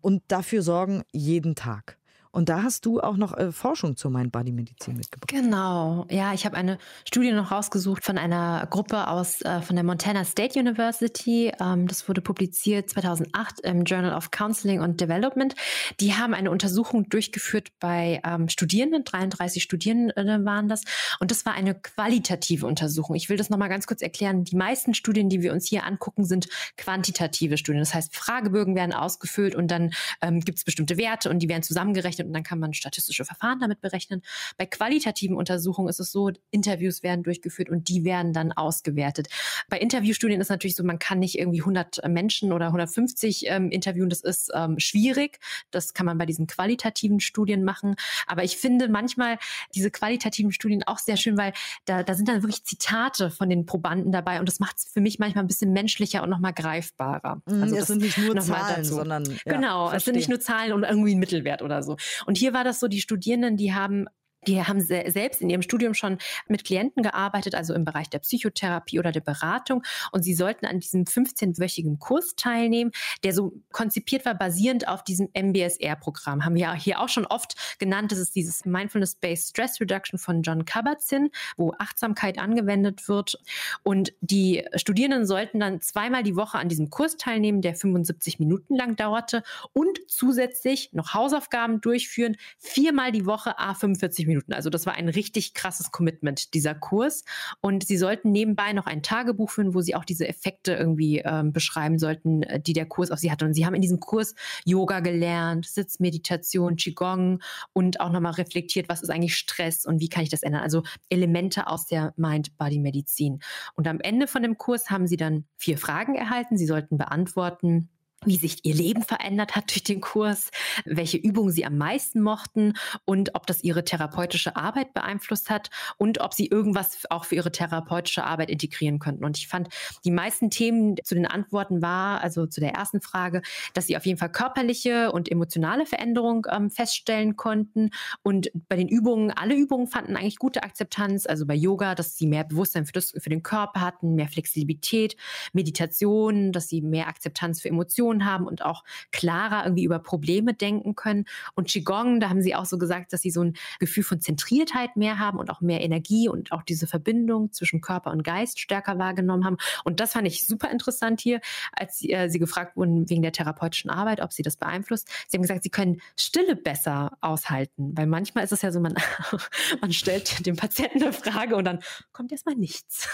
und 0.00 0.22
dafür 0.26 0.62
sorgen 0.62 1.02
jeden 1.12 1.54
Tag? 1.54 1.98
Und 2.32 2.48
da 2.48 2.62
hast 2.62 2.86
du 2.86 3.00
auch 3.00 3.18
noch 3.18 3.36
äh, 3.36 3.52
Forschung 3.52 3.96
zur 3.96 4.10
Mind-Body-Medizin 4.10 4.96
mitgebracht. 4.96 5.28
Genau. 5.28 6.06
Ja, 6.10 6.32
ich 6.32 6.46
habe 6.46 6.56
eine 6.56 6.78
Studie 7.06 7.30
noch 7.32 7.50
rausgesucht 7.50 8.04
von 8.04 8.16
einer 8.16 8.66
Gruppe 8.70 9.08
aus 9.08 9.42
äh, 9.42 9.60
von 9.60 9.76
der 9.76 9.84
Montana 9.84 10.24
State 10.24 10.58
University. 10.58 11.52
Ähm, 11.60 11.86
das 11.86 12.08
wurde 12.08 12.22
publiziert 12.22 12.88
2008 12.88 13.60
im 13.60 13.84
Journal 13.84 14.16
of 14.16 14.30
Counseling 14.30 14.80
and 14.80 14.98
Development. 14.98 15.54
Die 16.00 16.14
haben 16.14 16.32
eine 16.32 16.50
Untersuchung 16.50 17.08
durchgeführt 17.10 17.68
bei 17.78 18.22
ähm, 18.24 18.48
Studierenden, 18.48 19.04
33 19.04 19.62
Studierende 19.62 20.14
waren 20.46 20.68
das. 20.68 20.84
Und 21.20 21.30
das 21.30 21.44
war 21.44 21.52
eine 21.52 21.74
qualitative 21.74 22.66
Untersuchung. 22.66 23.14
Ich 23.14 23.28
will 23.28 23.36
das 23.36 23.50
nochmal 23.50 23.68
ganz 23.68 23.86
kurz 23.86 24.00
erklären. 24.00 24.44
Die 24.44 24.56
meisten 24.56 24.94
Studien, 24.94 25.28
die 25.28 25.42
wir 25.42 25.52
uns 25.52 25.68
hier 25.68 25.84
angucken, 25.84 26.24
sind 26.24 26.48
quantitative 26.78 27.58
Studien. 27.58 27.82
Das 27.82 27.92
heißt, 27.92 28.16
Fragebögen 28.16 28.74
werden 28.74 28.94
ausgefüllt 28.94 29.54
und 29.54 29.70
dann 29.70 29.92
ähm, 30.22 30.40
gibt 30.40 30.56
es 30.56 30.64
bestimmte 30.64 30.96
Werte 30.96 31.28
und 31.28 31.40
die 31.40 31.50
werden 31.50 31.62
zusammengerechnet 31.62 32.21
berechnet 32.22 32.26
und 32.26 32.32
dann 32.32 32.42
kann 32.42 32.58
man 32.58 32.72
statistische 32.72 33.24
Verfahren 33.24 33.60
damit 33.60 33.80
berechnen. 33.80 34.22
Bei 34.56 34.66
qualitativen 34.66 35.36
Untersuchungen 35.36 35.88
ist 35.88 36.00
es 36.00 36.12
so, 36.12 36.30
Interviews 36.50 37.02
werden 37.02 37.22
durchgeführt 37.22 37.68
und 37.68 37.88
die 37.88 38.04
werden 38.04 38.32
dann 38.32 38.52
ausgewertet. 38.52 39.28
Bei 39.68 39.78
Interviewstudien 39.78 40.40
ist 40.40 40.48
natürlich 40.48 40.76
so, 40.76 40.84
man 40.84 40.98
kann 40.98 41.18
nicht 41.18 41.38
irgendwie 41.38 41.60
100 41.60 42.08
Menschen 42.08 42.52
oder 42.52 42.66
150 42.66 43.44
ähm, 43.46 43.70
interviewen, 43.70 44.08
das 44.08 44.20
ist 44.20 44.50
ähm, 44.54 44.78
schwierig. 44.78 45.38
Das 45.70 45.94
kann 45.94 46.06
man 46.06 46.18
bei 46.18 46.26
diesen 46.26 46.46
qualitativen 46.46 47.20
Studien 47.20 47.64
machen. 47.64 47.96
Aber 48.26 48.44
ich 48.44 48.56
finde 48.56 48.88
manchmal 48.88 49.38
diese 49.74 49.90
qualitativen 49.90 50.52
Studien 50.52 50.82
auch 50.84 50.98
sehr 50.98 51.16
schön, 51.16 51.36
weil 51.36 51.52
da, 51.84 52.02
da 52.02 52.14
sind 52.14 52.28
dann 52.28 52.42
wirklich 52.42 52.64
Zitate 52.64 53.30
von 53.30 53.48
den 53.48 53.66
Probanden 53.66 54.12
dabei 54.12 54.40
und 54.40 54.46
das 54.48 54.60
macht 54.60 54.78
es 54.78 54.88
für 54.92 55.00
mich 55.00 55.18
manchmal 55.18 55.44
ein 55.44 55.48
bisschen 55.48 55.72
menschlicher 55.72 56.22
und 56.22 56.30
nochmal 56.30 56.52
greifbarer. 56.52 57.42
Mhm, 57.46 57.62
also 57.62 57.76
es 57.76 57.86
sind 57.86 58.02
nicht 58.02 58.18
nur 58.18 58.38
Zahlen, 58.40 58.76
dazu. 58.76 58.94
sondern 58.94 59.24
ja, 59.24 59.38
genau, 59.44 59.88
verstehe. 59.88 59.96
es 59.96 60.04
sind 60.04 60.16
nicht 60.16 60.28
nur 60.28 60.40
Zahlen 60.40 60.72
und 60.72 60.84
irgendwie 60.84 61.14
ein 61.14 61.18
Mittelwert 61.18 61.62
oder 61.62 61.82
so. 61.82 61.96
Und 62.26 62.36
hier 62.38 62.52
war 62.52 62.64
das 62.64 62.80
so, 62.80 62.88
die 62.88 63.00
Studierenden, 63.00 63.56
die 63.56 63.74
haben 63.74 64.06
die 64.46 64.62
haben 64.62 64.80
selbst 64.80 65.40
in 65.40 65.50
ihrem 65.50 65.62
Studium 65.62 65.94
schon 65.94 66.18
mit 66.48 66.64
Klienten 66.64 67.02
gearbeitet, 67.02 67.54
also 67.54 67.74
im 67.74 67.84
Bereich 67.84 68.10
der 68.10 68.18
Psychotherapie 68.18 68.98
oder 68.98 69.12
der 69.12 69.20
Beratung. 69.20 69.82
Und 70.10 70.22
sie 70.22 70.34
sollten 70.34 70.66
an 70.66 70.80
diesem 70.80 71.04
15-wöchigen 71.04 71.98
Kurs 71.98 72.34
teilnehmen, 72.36 72.90
der 73.22 73.34
so 73.34 73.52
konzipiert 73.70 74.24
war, 74.24 74.34
basierend 74.34 74.88
auf 74.88 75.04
diesem 75.04 75.28
MBSR-Programm. 75.32 76.44
Haben 76.44 76.54
wir 76.54 76.62
ja 76.62 76.74
hier 76.74 77.00
auch 77.00 77.08
schon 77.08 77.26
oft 77.26 77.78
genannt. 77.78 78.10
Das 78.10 78.18
ist 78.18 78.34
dieses 78.34 78.64
Mindfulness-Based 78.64 79.50
Stress 79.50 79.80
Reduction 79.80 80.18
von 80.18 80.42
John 80.42 80.64
Kabat-Zinn, 80.64 81.30
wo 81.56 81.72
Achtsamkeit 81.78 82.38
angewendet 82.38 83.08
wird. 83.08 83.38
Und 83.84 84.12
die 84.20 84.64
Studierenden 84.74 85.26
sollten 85.26 85.60
dann 85.60 85.80
zweimal 85.80 86.24
die 86.24 86.36
Woche 86.36 86.58
an 86.58 86.68
diesem 86.68 86.90
Kurs 86.90 87.16
teilnehmen, 87.16 87.62
der 87.62 87.76
75 87.76 88.40
Minuten 88.40 88.74
lang 88.76 88.96
dauerte 88.96 89.44
und 89.72 90.00
zusätzlich 90.08 90.90
noch 90.92 91.14
Hausaufgaben 91.14 91.80
durchführen, 91.80 92.36
viermal 92.58 93.12
die 93.12 93.26
Woche 93.26 93.58
a 93.58 93.74
45 93.74 94.26
Minuten 94.26 94.31
Minuten. 94.32 94.52
Also 94.52 94.70
das 94.70 94.86
war 94.86 94.94
ein 94.94 95.08
richtig 95.08 95.54
krasses 95.54 95.90
Commitment, 95.90 96.54
dieser 96.54 96.74
Kurs. 96.74 97.24
Und 97.60 97.84
sie 97.84 97.96
sollten 97.96 98.32
nebenbei 98.32 98.72
noch 98.72 98.86
ein 98.86 99.02
Tagebuch 99.02 99.50
führen, 99.50 99.74
wo 99.74 99.80
sie 99.80 99.94
auch 99.94 100.04
diese 100.04 100.28
Effekte 100.28 100.74
irgendwie 100.74 101.18
ähm, 101.18 101.52
beschreiben 101.52 101.98
sollten, 101.98 102.42
äh, 102.42 102.60
die 102.60 102.72
der 102.72 102.86
Kurs 102.86 103.10
auf 103.10 103.18
sie 103.18 103.30
hatte. 103.30 103.44
Und 103.44 103.54
sie 103.54 103.66
haben 103.66 103.74
in 103.74 103.82
diesem 103.82 104.00
Kurs 104.00 104.34
Yoga 104.64 105.00
gelernt, 105.00 105.66
Sitzmeditation, 105.66 106.76
Qigong 106.76 107.42
und 107.72 108.00
auch 108.00 108.10
nochmal 108.10 108.32
reflektiert, 108.32 108.88
was 108.88 109.02
ist 109.02 109.10
eigentlich 109.10 109.36
Stress 109.36 109.84
und 109.86 110.00
wie 110.00 110.08
kann 110.08 110.22
ich 110.22 110.30
das 110.30 110.42
ändern. 110.42 110.62
Also 110.62 110.82
Elemente 111.08 111.66
aus 111.66 111.86
der 111.86 112.12
Mind-Body-Medizin. 112.16 113.40
Und 113.74 113.86
am 113.86 114.00
Ende 114.00 114.26
von 114.26 114.42
dem 114.42 114.58
Kurs 114.58 114.90
haben 114.90 115.06
sie 115.06 115.16
dann 115.16 115.44
vier 115.56 115.78
Fragen 115.78 116.14
erhalten. 116.14 116.56
Sie 116.56 116.66
sollten 116.66 116.98
beantworten, 116.98 117.88
wie 118.24 118.36
sich 118.36 118.64
ihr 118.64 118.74
Leben 118.74 119.02
verändert 119.02 119.56
hat 119.56 119.70
durch 119.70 119.82
den 119.82 120.00
Kurs, 120.00 120.50
welche 120.84 121.16
Übungen 121.16 121.52
sie 121.52 121.64
am 121.64 121.76
meisten 121.76 122.20
mochten 122.20 122.74
und 123.04 123.34
ob 123.34 123.46
das 123.46 123.62
ihre 123.64 123.84
therapeutische 123.84 124.56
Arbeit 124.56 124.94
beeinflusst 124.94 125.50
hat 125.50 125.70
und 125.98 126.20
ob 126.20 126.34
sie 126.34 126.46
irgendwas 126.46 127.10
auch 127.10 127.24
für 127.24 127.36
ihre 127.36 127.52
therapeutische 127.52 128.24
Arbeit 128.24 128.50
integrieren 128.50 128.98
könnten. 128.98 129.24
Und 129.24 129.38
ich 129.38 129.48
fand, 129.48 129.68
die 130.04 130.10
meisten 130.10 130.50
Themen 130.50 130.96
zu 131.02 131.14
den 131.14 131.26
Antworten 131.26 131.82
war, 131.82 132.20
also 132.20 132.46
zu 132.46 132.60
der 132.60 132.72
ersten 132.72 133.00
Frage, 133.00 133.42
dass 133.74 133.86
sie 133.86 133.96
auf 133.96 134.06
jeden 134.06 134.18
Fall 134.18 134.30
körperliche 134.30 135.12
und 135.12 135.30
emotionale 135.30 135.86
Veränderung 135.86 136.46
ähm, 136.50 136.70
feststellen 136.70 137.36
konnten. 137.36 137.90
Und 138.22 138.50
bei 138.68 138.76
den 138.76 138.88
Übungen, 138.88 139.30
alle 139.30 139.54
Übungen 139.54 139.86
fanden 139.86 140.16
eigentlich 140.16 140.38
gute 140.38 140.62
Akzeptanz. 140.62 141.26
Also 141.26 141.46
bei 141.46 141.54
Yoga, 141.54 141.94
dass 141.94 142.16
sie 142.16 142.26
mehr 142.26 142.44
Bewusstsein 142.44 142.86
für, 142.86 142.92
das, 142.92 143.12
für 143.16 143.30
den 143.30 143.42
Körper 143.42 143.80
hatten, 143.80 144.14
mehr 144.14 144.28
Flexibilität, 144.28 145.16
Meditation, 145.52 146.52
dass 146.52 146.68
sie 146.68 146.80
mehr 146.82 147.08
Akzeptanz 147.08 147.60
für 147.60 147.68
Emotionen 147.68 148.11
Vision 148.12 148.24
haben 148.24 148.46
und 148.46 148.64
auch 148.64 148.84
klarer 149.10 149.64
irgendwie 149.64 149.84
über 149.84 149.98
Probleme 149.98 150.54
denken 150.54 150.94
können. 150.94 151.24
Und 151.54 151.68
Qigong, 151.68 152.20
da 152.20 152.28
haben 152.28 152.42
sie 152.42 152.54
auch 152.54 152.64
so 152.64 152.78
gesagt, 152.78 153.12
dass 153.12 153.22
sie 153.22 153.30
so 153.30 153.42
ein 153.42 153.54
Gefühl 153.78 154.04
von 154.04 154.20
Zentriertheit 154.20 154.96
mehr 154.96 155.18
haben 155.18 155.38
und 155.38 155.50
auch 155.50 155.60
mehr 155.60 155.80
Energie 155.80 156.28
und 156.28 156.52
auch 156.52 156.62
diese 156.62 156.86
Verbindung 156.86 157.52
zwischen 157.52 157.80
Körper 157.80 158.10
und 158.10 158.22
Geist 158.22 158.60
stärker 158.60 158.98
wahrgenommen 158.98 159.44
haben. 159.44 159.56
Und 159.84 160.00
das 160.00 160.12
fand 160.12 160.26
ich 160.26 160.46
super 160.46 160.70
interessant 160.70 161.20
hier, 161.20 161.40
als 161.72 161.98
sie, 161.98 162.12
äh, 162.12 162.28
sie 162.28 162.38
gefragt 162.38 162.76
wurden 162.76 163.08
wegen 163.08 163.22
der 163.22 163.32
therapeutischen 163.32 163.90
Arbeit, 163.90 164.20
ob 164.20 164.32
sie 164.32 164.42
das 164.42 164.56
beeinflusst. 164.56 165.08
Sie 165.28 165.36
haben 165.36 165.42
gesagt, 165.42 165.62
sie 165.62 165.70
können 165.70 166.00
Stille 166.16 166.56
besser 166.56 167.16
aushalten, 167.20 167.92
weil 167.96 168.06
manchmal 168.06 168.44
ist 168.44 168.52
es 168.52 168.62
ja 168.62 168.72
so, 168.72 168.80
man, 168.80 168.94
man 169.80 169.92
stellt 169.92 170.46
dem 170.46 170.56
Patienten 170.56 171.02
eine 171.02 171.12
Frage 171.12 171.56
und 171.56 171.64
dann 171.64 171.80
kommt 172.12 172.32
erstmal 172.32 172.54
nichts. 172.54 173.08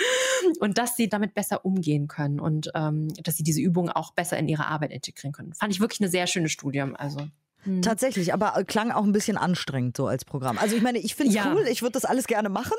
und 0.60 0.78
dass 0.78 0.96
sie 0.96 1.08
damit 1.08 1.34
besser 1.34 1.64
umgehen 1.64 2.08
können 2.08 2.40
und 2.40 2.70
ähm, 2.74 3.08
dass 3.22 3.36
sie 3.36 3.42
diese 3.42 3.60
Übungen 3.60 3.90
auch 3.90 4.12
besser 4.12 4.25
besser 4.26 4.38
in 4.38 4.48
ihre 4.48 4.66
Arbeit 4.66 4.90
integrieren 4.90 5.32
können. 5.32 5.54
Fand 5.54 5.72
ich 5.72 5.80
wirklich 5.80 6.00
eine 6.00 6.10
sehr 6.10 6.26
schöne 6.26 6.48
Studie. 6.48 6.80
Also. 6.80 7.28
Hm. 7.62 7.82
Tatsächlich, 7.82 8.32
aber 8.34 8.64
klang 8.64 8.90
auch 8.90 9.04
ein 9.04 9.12
bisschen 9.12 9.36
anstrengend 9.36 9.96
so 9.96 10.06
als 10.06 10.24
Programm. 10.24 10.58
Also 10.58 10.76
ich 10.76 10.82
meine, 10.82 10.98
ich 10.98 11.14
finde 11.14 11.30
es 11.30 11.36
ja. 11.36 11.52
cool, 11.54 11.66
ich 11.70 11.82
würde 11.82 11.92
das 11.92 12.04
alles 12.04 12.26
gerne 12.26 12.48
machen. 12.48 12.76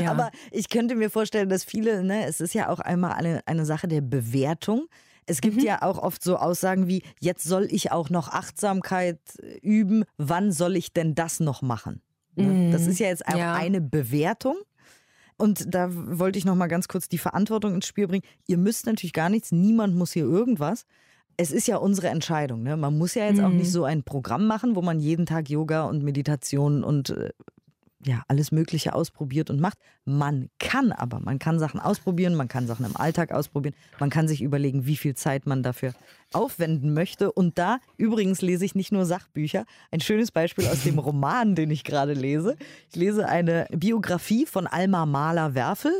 Ja. 0.00 0.10
Aber 0.10 0.30
ich 0.50 0.70
könnte 0.70 0.94
mir 0.94 1.10
vorstellen, 1.10 1.50
dass 1.50 1.62
viele, 1.62 2.02
ne, 2.02 2.24
es 2.24 2.40
ist 2.40 2.54
ja 2.54 2.70
auch 2.70 2.78
einmal 2.78 3.12
eine, 3.12 3.42
eine 3.46 3.66
Sache 3.66 3.86
der 3.86 4.00
Bewertung. 4.00 4.86
Es 5.26 5.42
gibt 5.42 5.56
mhm. 5.56 5.62
ja 5.62 5.82
auch 5.82 5.98
oft 5.98 6.24
so 6.24 6.38
Aussagen 6.38 6.88
wie, 6.88 7.02
jetzt 7.20 7.44
soll 7.44 7.68
ich 7.70 7.92
auch 7.92 8.08
noch 8.08 8.28
Achtsamkeit 8.28 9.20
üben, 9.60 10.04
wann 10.16 10.52
soll 10.52 10.74
ich 10.74 10.94
denn 10.94 11.14
das 11.14 11.38
noch 11.38 11.60
machen? 11.60 12.00
Ne? 12.34 12.44
Mhm. 12.44 12.72
Das 12.72 12.86
ist 12.86 12.98
ja 12.98 13.08
jetzt 13.08 13.28
auch 13.28 13.36
ja. 13.36 13.52
eine 13.54 13.82
Bewertung. 13.82 14.56
Und 15.38 15.72
da 15.72 15.88
wollte 15.90 16.38
ich 16.38 16.44
noch 16.44 16.56
mal 16.56 16.66
ganz 16.66 16.88
kurz 16.88 17.08
die 17.08 17.18
Verantwortung 17.18 17.74
ins 17.74 17.86
Spiel 17.86 18.08
bringen. 18.08 18.24
Ihr 18.46 18.58
müsst 18.58 18.86
natürlich 18.86 19.12
gar 19.12 19.30
nichts, 19.30 19.52
niemand 19.52 19.94
muss 19.94 20.12
hier 20.12 20.24
irgendwas. 20.24 20.84
Es 21.36 21.52
ist 21.52 21.68
ja 21.68 21.76
unsere 21.76 22.08
Entscheidung. 22.08 22.64
Ne? 22.64 22.76
Man 22.76 22.98
muss 22.98 23.14
ja 23.14 23.24
jetzt 23.24 23.38
mhm. 23.38 23.44
auch 23.44 23.50
nicht 23.50 23.70
so 23.70 23.84
ein 23.84 24.02
Programm 24.02 24.48
machen, 24.48 24.74
wo 24.74 24.82
man 24.82 24.98
jeden 24.98 25.24
Tag 25.24 25.48
Yoga 25.48 25.84
und 25.84 26.02
Meditation 26.02 26.82
und 26.82 27.10
äh, 27.10 27.30
ja, 28.04 28.22
alles 28.28 28.52
Mögliche 28.52 28.94
ausprobiert 28.94 29.50
und 29.50 29.60
macht. 29.60 29.78
Man 30.04 30.50
kann 30.58 30.92
aber, 30.92 31.20
man 31.20 31.38
kann 31.38 31.58
Sachen 31.58 31.80
ausprobieren, 31.80 32.34
man 32.34 32.48
kann 32.48 32.66
Sachen 32.66 32.86
im 32.86 32.96
Alltag 32.96 33.32
ausprobieren, 33.32 33.74
man 33.98 34.10
kann 34.10 34.28
sich 34.28 34.42
überlegen, 34.42 34.86
wie 34.86 34.96
viel 34.96 35.14
Zeit 35.14 35.46
man 35.46 35.62
dafür 35.62 35.94
aufwenden 36.32 36.94
möchte. 36.94 37.32
Und 37.32 37.58
da 37.58 37.78
übrigens 37.96 38.40
lese 38.40 38.64
ich 38.64 38.74
nicht 38.74 38.92
nur 38.92 39.04
Sachbücher. 39.04 39.64
Ein 39.90 40.00
schönes 40.00 40.30
Beispiel 40.30 40.66
aus 40.68 40.84
dem 40.84 40.98
Roman, 40.98 41.54
den 41.54 41.70
ich 41.70 41.84
gerade 41.84 42.12
lese. 42.12 42.56
Ich 42.90 42.96
lese 42.96 43.28
eine 43.28 43.66
Biografie 43.70 44.46
von 44.46 44.66
Alma 44.66 45.04
Mahler-Werfel 45.04 45.92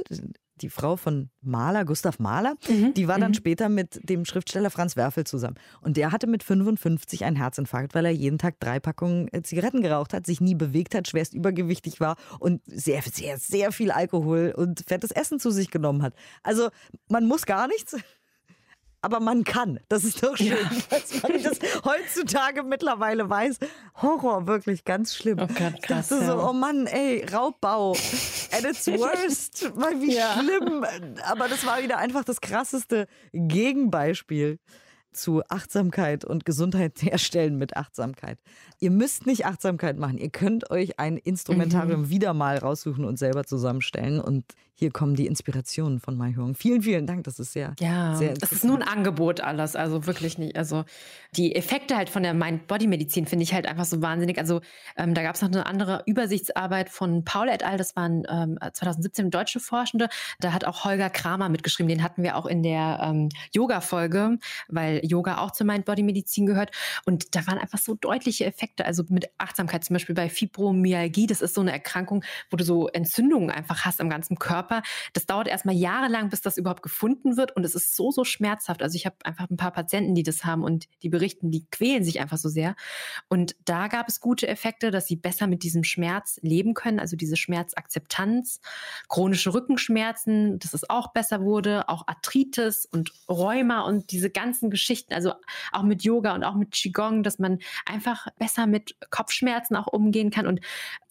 die 0.62 0.68
Frau 0.68 0.96
von 0.96 1.30
Mahler, 1.40 1.84
Gustav 1.84 2.18
Mahler, 2.18 2.54
mhm. 2.68 2.94
die 2.94 3.08
war 3.08 3.18
dann 3.18 3.30
mhm. 3.30 3.34
später 3.34 3.68
mit 3.68 4.00
dem 4.02 4.24
Schriftsteller 4.24 4.70
Franz 4.70 4.96
Werfel 4.96 5.24
zusammen. 5.24 5.56
Und 5.80 5.96
der 5.96 6.12
hatte 6.12 6.26
mit 6.26 6.42
55 6.42 7.24
einen 7.24 7.36
Herzinfarkt, 7.36 7.94
weil 7.94 8.04
er 8.04 8.10
jeden 8.10 8.38
Tag 8.38 8.60
drei 8.60 8.80
Packungen 8.80 9.28
äh, 9.32 9.42
Zigaretten 9.42 9.82
geraucht 9.82 10.12
hat, 10.12 10.26
sich 10.26 10.40
nie 10.40 10.54
bewegt 10.54 10.94
hat, 10.94 11.08
schwerst 11.08 11.34
übergewichtig 11.34 12.00
war 12.00 12.16
und 12.38 12.62
sehr, 12.66 13.02
sehr, 13.02 13.38
sehr 13.38 13.72
viel 13.72 13.90
Alkohol 13.90 14.52
und 14.56 14.84
fettes 14.86 15.10
Essen 15.10 15.40
zu 15.40 15.50
sich 15.50 15.70
genommen 15.70 16.02
hat. 16.02 16.14
Also 16.42 16.68
man 17.08 17.26
muss 17.26 17.46
gar 17.46 17.68
nichts 17.68 17.96
aber 19.00 19.20
man 19.20 19.44
kann. 19.44 19.80
Das 19.88 20.04
ist 20.04 20.22
doch 20.22 20.36
schön, 20.36 20.48
ja. 20.48 20.56
dass 20.90 21.22
man 21.22 21.42
das 21.42 21.58
heutzutage 21.84 22.62
mittlerweile 22.62 23.28
weiß. 23.28 23.58
Horror, 24.02 24.46
wirklich 24.46 24.84
ganz 24.84 25.14
schlimm. 25.14 25.38
Oh 25.40 25.46
Gott, 25.46 25.82
krass, 25.82 26.08
das 26.08 26.20
ist 26.20 26.26
so, 26.26 26.42
oh 26.42 26.52
Mann, 26.52 26.86
ey, 26.86 27.24
Raubbau 27.32 27.96
at 28.52 28.64
its 28.64 28.86
worst. 28.86 29.72
Mal 29.76 30.00
wie 30.00 30.14
ja. 30.14 30.38
schlimm. 30.40 30.84
Aber 31.24 31.48
das 31.48 31.64
war 31.66 31.82
wieder 31.82 31.98
einfach 31.98 32.24
das 32.24 32.40
krasseste 32.40 33.06
Gegenbeispiel 33.32 34.58
zu 35.12 35.42
Achtsamkeit 35.48 36.24
und 36.24 36.44
Gesundheit 36.44 36.94
herstellen 37.02 37.56
mit 37.56 37.76
Achtsamkeit. 37.76 38.38
Ihr 38.78 38.90
müsst 38.90 39.26
nicht 39.26 39.46
Achtsamkeit 39.46 39.98
machen. 39.98 40.18
Ihr 40.18 40.30
könnt 40.30 40.70
euch 40.70 40.98
ein 40.98 41.16
Instrumentarium 41.16 42.02
mhm. 42.02 42.10
wieder 42.10 42.34
mal 42.34 42.58
raussuchen 42.58 43.04
und 43.04 43.18
selber 43.18 43.44
zusammenstellen. 43.44 44.20
Und 44.20 44.44
hier 44.78 44.92
kommen 44.92 45.16
die 45.16 45.26
Inspirationen 45.26 45.98
von 45.98 46.16
Mai 46.16 46.34
Huang. 46.36 46.54
Vielen, 46.54 46.82
vielen 46.82 47.04
Dank. 47.04 47.24
Das 47.24 47.40
ist 47.40 47.52
sehr, 47.52 47.74
ja, 47.80 48.14
sehr 48.14 48.34
das 48.34 48.52
ist 48.52 48.64
nur 48.64 48.76
ein 48.76 48.84
Angebot 48.84 49.40
alles. 49.40 49.74
Also 49.74 50.06
wirklich 50.06 50.38
nicht. 50.38 50.56
Also 50.56 50.84
die 51.36 51.56
Effekte 51.56 51.96
halt 51.96 52.08
von 52.08 52.22
der 52.22 52.32
Mind-Body-Medizin 52.32 53.26
finde 53.26 53.42
ich 53.42 53.52
halt 53.52 53.66
einfach 53.66 53.86
so 53.86 54.02
wahnsinnig. 54.02 54.38
Also 54.38 54.60
ähm, 54.96 55.14
da 55.14 55.24
gab 55.24 55.34
es 55.34 55.42
noch 55.42 55.48
eine 55.48 55.66
andere 55.66 56.04
Übersichtsarbeit 56.06 56.90
von 56.90 57.24
Paul 57.24 57.48
et 57.48 57.64
al. 57.64 57.76
Das 57.76 57.96
waren 57.96 58.22
ähm, 58.30 58.56
2017 58.72 59.32
deutsche 59.32 59.58
Forschende. 59.58 60.08
Da 60.38 60.52
hat 60.52 60.64
auch 60.64 60.84
Holger 60.84 61.10
Kramer 61.10 61.48
mitgeschrieben. 61.48 61.88
Den 61.88 62.04
hatten 62.04 62.22
wir 62.22 62.36
auch 62.36 62.46
in 62.46 62.62
der 62.62 63.00
ähm, 63.02 63.30
Yoga-Folge, 63.52 64.38
weil 64.68 65.04
Yoga 65.04 65.38
auch 65.38 65.50
zur 65.50 65.66
Mind-Body-Medizin 65.66 66.46
gehört. 66.46 66.70
Und 67.04 67.34
da 67.34 67.44
waren 67.48 67.58
einfach 67.58 67.78
so 67.80 67.96
deutliche 67.96 68.44
Effekte. 68.44 68.84
Also 68.84 69.02
mit 69.08 69.28
Achtsamkeit 69.38 69.82
zum 69.82 69.94
Beispiel 69.94 70.14
bei 70.14 70.28
Fibromyalgie. 70.28 71.26
Das 71.26 71.40
ist 71.40 71.54
so 71.54 71.62
eine 71.62 71.72
Erkrankung, 71.72 72.22
wo 72.48 72.56
du 72.56 72.62
so 72.62 72.86
Entzündungen 72.86 73.50
einfach 73.50 73.84
hast 73.84 74.00
am 74.00 74.08
ganzen 74.08 74.38
Körper 74.38 74.67
Körper. 74.68 74.82
Das 75.12 75.26
dauert 75.26 75.48
erstmal 75.48 75.74
jahrelang, 75.74 76.28
bis 76.28 76.40
das 76.40 76.58
überhaupt 76.58 76.82
gefunden 76.82 77.36
wird 77.36 77.56
und 77.56 77.64
es 77.64 77.74
ist 77.74 77.96
so, 77.96 78.10
so 78.10 78.24
schmerzhaft. 78.24 78.82
Also 78.82 78.96
ich 78.96 79.06
habe 79.06 79.16
einfach 79.24 79.48
ein 79.50 79.56
paar 79.56 79.72
Patienten, 79.72 80.14
die 80.14 80.22
das 80.22 80.44
haben 80.44 80.62
und 80.62 80.86
die 81.02 81.08
berichten, 81.08 81.50
die 81.50 81.66
quälen 81.70 82.04
sich 82.04 82.20
einfach 82.20 82.38
so 82.38 82.48
sehr. 82.48 82.76
Und 83.28 83.56
da 83.64 83.88
gab 83.88 84.08
es 84.08 84.20
gute 84.20 84.46
Effekte, 84.46 84.90
dass 84.90 85.06
sie 85.06 85.16
besser 85.16 85.46
mit 85.46 85.62
diesem 85.62 85.84
Schmerz 85.84 86.38
leben 86.42 86.74
können, 86.74 87.00
also 87.00 87.16
diese 87.16 87.36
Schmerzakzeptanz, 87.36 88.60
chronische 89.08 89.54
Rückenschmerzen, 89.54 90.58
dass 90.58 90.74
es 90.74 90.88
auch 90.88 91.12
besser 91.12 91.42
wurde, 91.42 91.88
auch 91.88 92.06
Arthritis 92.06 92.86
und 92.86 93.12
Rheuma 93.28 93.82
und 93.82 94.10
diese 94.12 94.30
ganzen 94.30 94.70
Geschichten, 94.70 95.14
also 95.14 95.32
auch 95.72 95.82
mit 95.82 96.02
Yoga 96.02 96.34
und 96.34 96.44
auch 96.44 96.54
mit 96.54 96.72
Qigong, 96.72 97.22
dass 97.22 97.38
man 97.38 97.58
einfach 97.86 98.26
besser 98.38 98.66
mit 98.66 98.96
Kopfschmerzen 99.10 99.76
auch 99.76 99.86
umgehen 99.86 100.30
kann 100.30 100.46
und 100.46 100.60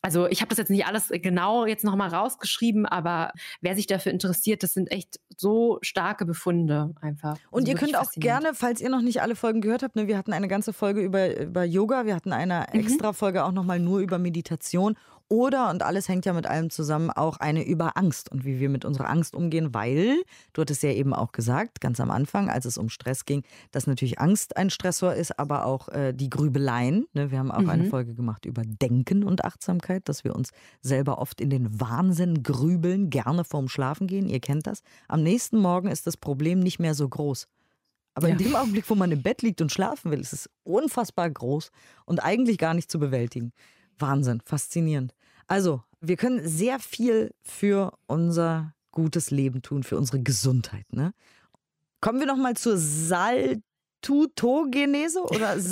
also 0.01 0.27
ich 0.27 0.41
habe 0.41 0.49
das 0.49 0.57
jetzt 0.57 0.69
nicht 0.69 0.86
alles 0.86 1.10
genau 1.12 1.65
jetzt 1.65 1.83
nochmal 1.83 2.10
rausgeschrieben, 2.10 2.86
aber 2.86 3.31
wer 3.62 3.75
sich 3.75 3.88
dafür 3.88 4.12
interessiert, 4.12 4.63
das 4.63 4.73
sind 4.73 4.91
echt 4.91 5.19
so 5.36 5.79
starke 5.81 6.25
Befunde 6.25 6.93
einfach. 7.01 7.38
Und 7.49 7.62
also 7.62 7.71
ihr 7.71 7.77
könnt 7.77 7.97
auch 7.97 8.12
gerne, 8.15 8.51
falls 8.53 8.79
ihr 8.79 8.89
noch 8.89 9.01
nicht 9.01 9.21
alle 9.21 9.36
Folgen 9.36 9.62
gehört 9.62 9.83
habt, 9.83 9.95
ne, 9.95 10.07
wir 10.07 10.17
hatten 10.17 10.33
eine 10.33 10.47
ganze 10.47 10.71
Folge 10.71 11.01
über, 11.01 11.36
über 11.38 11.63
Yoga, 11.63 12.05
wir 12.05 12.15
hatten 12.15 12.31
eine 12.31 12.67
mhm. 12.71 12.79
extra 12.79 13.13
Folge 13.13 13.43
auch 13.43 13.51
nochmal 13.51 13.79
nur 13.79 13.99
über 13.99 14.17
Meditation 14.19 14.95
oder, 15.29 15.69
und 15.69 15.83
alles 15.83 16.07
hängt 16.07 16.25
ja 16.25 16.33
mit 16.33 16.47
allem 16.47 16.69
zusammen, 16.69 17.09
auch 17.09 17.37
eine 17.37 17.63
über 17.65 17.97
Angst 17.97 18.31
und 18.31 18.45
wie 18.45 18.59
wir 18.59 18.69
mit 18.69 18.85
unserer 18.85 19.09
Angst 19.09 19.35
umgehen, 19.35 19.73
weil, 19.73 20.23
du 20.53 20.61
hattest 20.61 20.83
ja 20.83 20.91
eben 20.91 21.13
auch 21.13 21.33
gesagt, 21.33 21.81
ganz 21.81 21.99
am 21.99 22.11
Anfang, 22.11 22.49
als 22.49 22.65
es 22.65 22.77
um 22.77 22.87
Stress 22.89 23.25
ging, 23.25 23.43
dass 23.71 23.87
natürlich 23.87 24.19
Angst 24.19 24.55
ein 24.55 24.69
Stressor 24.69 25.13
ist, 25.13 25.37
aber 25.37 25.65
auch 25.65 25.89
äh, 25.89 26.13
die 26.13 26.29
Grübeleien. 26.29 27.07
Ne? 27.13 27.29
Wir 27.29 27.39
haben 27.39 27.51
auch 27.51 27.59
mhm. 27.59 27.69
eine 27.69 27.83
Folge 27.85 28.13
gemacht 28.13 28.45
über 28.45 28.61
Denken 28.65 29.23
und 29.23 29.43
Achtsamkeit, 29.43 30.07
dass 30.07 30.23
wir 30.23 30.33
uns 30.33 30.51
selber 30.81 31.17
oft 31.17 31.41
in 31.41 31.49
den 31.49 31.79
Wahnsinn 31.79 32.43
grübeln, 32.43 33.09
gerne 33.09 33.43
vorm 33.43 33.67
Schlafen 33.67 34.07
gehen. 34.07 34.29
Ihr 34.29 34.39
kennt 34.39 34.65
das. 34.65 34.81
Am 35.09 35.23
nächsten 35.23 35.57
Morgen 35.57 35.89
ist 35.89 36.07
das 36.07 36.15
Problem 36.15 36.59
nicht 36.59 36.79
mehr 36.79 36.93
so 36.93 37.07
groß. 37.07 37.47
Aber 38.13 38.29
ja. 38.29 38.35
in 38.35 38.39
dem 38.39 38.55
Augenblick, 38.55 38.89
wo 38.89 38.95
man 38.95 39.11
im 39.11 39.21
Bett 39.21 39.43
liegt 39.43 39.61
und 39.61 39.71
schlafen 39.71 40.09
will, 40.09 40.19
ist 40.19 40.33
es 40.33 40.49
unfassbar 40.63 41.29
groß 41.29 41.71
und 42.05 42.23
eigentlich 42.23 42.57
gar 42.57 42.73
nicht 42.73 42.89
zu 42.89 42.97
bewältigen. 42.97 43.51
Wahnsinn, 43.99 44.41
faszinierend. 44.45 45.13
Also, 45.47 45.83
wir 46.01 46.17
können 46.17 46.47
sehr 46.47 46.79
viel 46.79 47.33
für 47.43 47.93
unser 48.05 48.73
gutes 48.91 49.31
Leben 49.31 49.62
tun, 49.62 49.83
für 49.83 49.97
unsere 49.97 50.21
Gesundheit. 50.21 50.86
Ne? 50.91 51.13
Kommen 52.01 52.19
wir 52.19 52.27
noch 52.27 52.38
mal 52.38 52.55
zur 52.55 52.77
Salutogenese 52.77 55.23
oder 55.23 55.60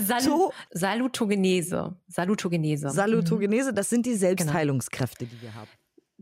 Saluto 0.00 0.52
Salutogenese. 0.70 1.96
Salutogenese. 2.08 2.90
Salutogenese, 2.90 3.72
das 3.72 3.90
sind 3.90 4.06
die 4.06 4.10
genau. 4.10 4.20
Selbstheilungskräfte, 4.20 5.26
die 5.26 5.42
wir 5.42 5.54
haben. 5.54 5.68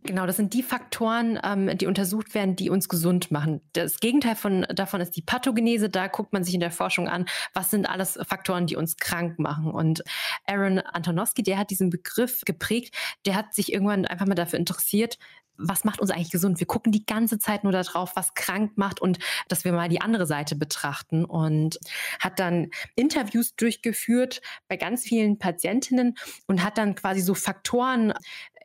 Genau, 0.04 0.26
das 0.26 0.36
sind 0.36 0.52
die 0.52 0.64
Faktoren, 0.64 1.38
ähm, 1.44 1.78
die 1.78 1.86
untersucht 1.86 2.34
werden, 2.34 2.56
die 2.56 2.70
uns 2.70 2.88
gesund 2.88 3.30
machen. 3.30 3.60
Das 3.72 4.00
Gegenteil 4.00 4.34
von, 4.34 4.62
davon 4.62 5.00
ist 5.00 5.16
die 5.16 5.22
Pathogenese. 5.22 5.88
Da 5.88 6.08
guckt 6.08 6.32
man 6.32 6.42
sich 6.42 6.54
in 6.54 6.60
der 6.60 6.72
Forschung 6.72 7.08
an, 7.08 7.26
was 7.54 7.70
sind 7.70 7.88
alles 7.88 8.18
Faktoren, 8.26 8.66
die 8.66 8.74
uns 8.74 8.96
krank 8.96 9.38
machen. 9.38 9.70
Und 9.70 10.02
Aaron 10.46 10.80
Antonowski, 10.80 11.44
der 11.44 11.56
hat 11.56 11.70
diesen 11.70 11.88
Begriff 11.88 12.40
geprägt. 12.44 12.94
Der 13.26 13.36
hat 13.36 13.54
sich 13.54 13.72
irgendwann 13.72 14.04
einfach 14.04 14.26
mal 14.26 14.34
dafür 14.34 14.58
interessiert, 14.58 15.18
was 15.56 15.84
macht 15.84 16.00
uns 16.00 16.10
eigentlich 16.10 16.30
gesund? 16.30 16.58
Wir 16.60 16.66
gucken 16.66 16.92
die 16.92 17.06
ganze 17.06 17.38
Zeit 17.38 17.62
nur 17.62 17.72
darauf, 17.72 18.16
was 18.16 18.34
krank 18.34 18.72
macht 18.76 19.00
und 19.00 19.18
dass 19.48 19.64
wir 19.64 19.72
mal 19.72 19.88
die 19.88 20.00
andere 20.00 20.26
Seite 20.26 20.56
betrachten 20.56 21.24
und 21.24 21.78
hat 22.18 22.38
dann 22.38 22.70
Interviews 22.96 23.54
durchgeführt 23.54 24.40
bei 24.68 24.76
ganz 24.76 25.02
vielen 25.02 25.38
Patientinnen 25.38 26.16
und 26.46 26.64
hat 26.64 26.78
dann 26.78 26.94
quasi 26.94 27.20
so 27.20 27.34
Faktoren 27.34 28.12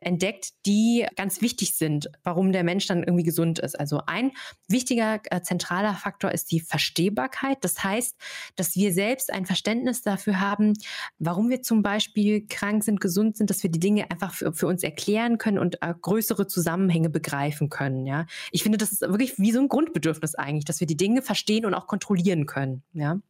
entdeckt, 0.00 0.50
die 0.66 1.06
ganz 1.16 1.40
wichtig 1.40 1.76
sind, 1.76 2.10
warum 2.22 2.52
der 2.52 2.64
Mensch 2.64 2.86
dann 2.86 3.02
irgendwie 3.02 3.24
gesund 3.24 3.58
ist. 3.58 3.78
Also 3.78 4.00
ein 4.06 4.32
wichtiger 4.68 5.20
äh, 5.30 5.42
zentraler 5.42 5.94
Faktor 5.94 6.32
ist 6.32 6.50
die 6.50 6.60
Verstehbarkeit. 6.60 7.58
Das 7.62 7.82
heißt, 7.82 8.16
dass 8.56 8.76
wir 8.76 8.92
selbst 8.92 9.32
ein 9.32 9.46
Verständnis 9.46 10.02
dafür 10.02 10.40
haben, 10.40 10.74
warum 11.18 11.50
wir 11.50 11.62
zum 11.62 11.82
Beispiel 11.82 12.46
krank 12.46 12.84
sind, 12.84 13.00
gesund 13.00 13.36
sind, 13.36 13.50
dass 13.50 13.62
wir 13.62 13.70
die 13.70 13.80
Dinge 13.80 14.10
einfach 14.10 14.34
für, 14.34 14.52
für 14.52 14.66
uns 14.66 14.82
erklären 14.82 15.38
können 15.38 15.58
und 15.58 15.82
äh, 15.82 15.94
größere 16.00 16.46
Zusammenhänge 16.46 17.10
begreifen 17.10 17.68
können. 17.68 18.06
Ja, 18.06 18.26
ich 18.50 18.62
finde, 18.62 18.78
das 18.78 18.92
ist 18.92 19.00
wirklich 19.02 19.38
wie 19.38 19.52
so 19.52 19.60
ein 19.60 19.68
Grundbedürfnis 19.68 20.34
eigentlich, 20.34 20.64
dass 20.64 20.80
wir 20.80 20.86
die 20.86 20.96
Dinge 20.96 21.22
verstehen 21.22 21.64
und 21.64 21.74
auch 21.74 21.86
kontrollieren 21.86 22.46
können. 22.46 22.82
Ja. 22.92 23.20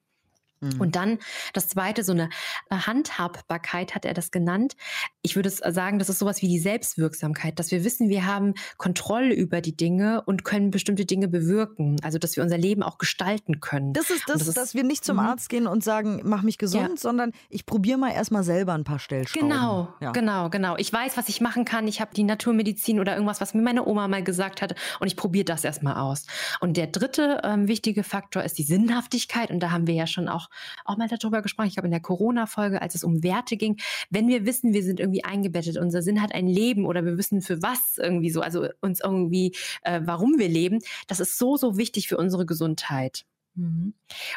Mhm. 0.61 0.81
Und 0.81 0.97
dann 0.97 1.18
das 1.53 1.68
zweite, 1.68 2.05
so 2.05 2.12
eine 2.12 2.31
äh, 2.71 2.77
Handhabbarkeit 2.77 3.94
hat 3.94 4.05
er 4.05 4.14
das 4.14 4.31
genannt. 4.31 4.77
Ich 5.23 5.37
würde 5.37 5.51
sagen, 5.51 5.99
das 5.99 6.09
ist 6.09 6.18
sowas 6.18 6.42
wie 6.42 6.49
die 6.49 6.59
Selbstwirksamkeit, 6.59 7.59
dass 7.59 7.71
wir 7.71 7.85
wissen, 7.85 8.09
wir 8.09 8.27
haben 8.27 8.55
Kontrolle 8.77 9.35
über 9.35 9.61
die 9.61 9.77
Dinge 9.77 10.23
und 10.23 10.44
können 10.44 10.71
bestimmte 10.71 11.05
Dinge 11.05 11.29
bewirken. 11.29 11.97
Also, 12.03 12.18
dass 12.18 12.37
wir 12.37 12.42
unser 12.42 12.59
Leben 12.59 12.83
auch 12.83 12.99
gestalten 12.99 13.61
können. 13.61 13.92
Das 13.92 14.11
ist 14.11 14.29
das, 14.29 14.38
das 14.38 14.49
ist, 14.49 14.57
dass 14.57 14.75
wir 14.75 14.85
nicht 14.85 15.05
zum 15.05 15.16
mhm. 15.16 15.23
Arzt 15.23 15.49
gehen 15.49 15.66
und 15.66 15.85
sagen, 15.85 16.21
mach 16.25 16.42
mich 16.42 16.59
gesund, 16.59 16.90
ja. 16.90 16.97
sondern 16.97 17.33
ich 17.49 17.66
probiere 17.66 17.99
mal 17.99 18.12
erstmal 18.12 18.42
selber 18.42 18.75
ein 18.75 18.85
paar 18.85 18.99
Stellschrauben. 18.99 19.49
Genau, 19.49 19.94
ja. 20.01 20.12
genau, 20.12 20.51
genau. 20.51 20.77
Ich 20.77 20.92
weiß, 20.92 21.16
was 21.16 21.29
ich 21.29 21.40
machen 21.40 21.64
kann. 21.64 21.87
Ich 21.88 22.01
habe 22.01 22.14
die 22.14 22.25
Naturmedizin 22.25 23.01
oder 23.01 23.14
irgendwas, 23.14 23.40
was 23.40 23.55
mir 23.55 23.62
meine 23.62 23.87
Oma 23.87 24.09
mal 24.09 24.23
gesagt 24.23 24.62
hat 24.62 24.75
und 25.01 25.07
ich 25.07 25.16
probiere 25.16 25.44
das 25.44 25.64
erstmal 25.64 25.97
aus. 25.97 26.27
Und 26.61 26.77
der 26.77 26.88
dritte 26.88 27.40
ähm, 27.44 27.68
wichtige 27.68 28.03
Faktor 28.03 28.42
ist 28.42 28.59
die 28.59 28.62
Sinnhaftigkeit 28.62 29.51
und 29.51 29.61
da 29.61 29.71
haben 29.71 29.87
wir 29.87 29.94
ja 29.94 30.07
schon 30.07 30.29
auch 30.29 30.48
auch, 30.85 30.97
mal 30.97 31.09
darüber 31.09 31.43
gesprochen. 31.43 31.69
Ich 31.69 31.75
glaube, 31.75 31.87
in 31.87 31.93
der 31.93 32.01
Corona-Folge, 32.01 32.83
als 32.83 32.95
es 32.95 33.05
um 33.05 33.23
Werte 33.23 33.57
ging. 33.57 33.77
Wenn 34.11 34.29
wir 34.29 34.47
wissen, 34.47 34.73
wir 34.73 34.83
sind 34.83 35.01
irgendwie 35.01 35.25
eingebettet, 35.25 35.79
unser 35.79 36.03
Sinn 36.03 36.23
hat 36.23 36.35
ein 36.35 36.47
Leben 36.47 36.87
oder 36.87 37.05
wir 37.05 37.17
wissen 37.19 37.41
für 37.41 37.63
was 37.63 37.99
irgendwie 37.99 38.31
so, 38.31 38.41
also 38.41 38.69
uns 38.81 39.01
irgendwie, 39.01 39.55
äh, 39.83 40.01
warum 40.05 40.39
wir 40.39 40.49
leben, 40.49 40.81
das 41.07 41.21
ist 41.21 41.39
so, 41.39 41.57
so 41.57 41.77
wichtig 41.77 42.09
für 42.09 42.17
unsere 42.17 42.47
Gesundheit. 42.47 43.25
Mhm. 43.59 43.94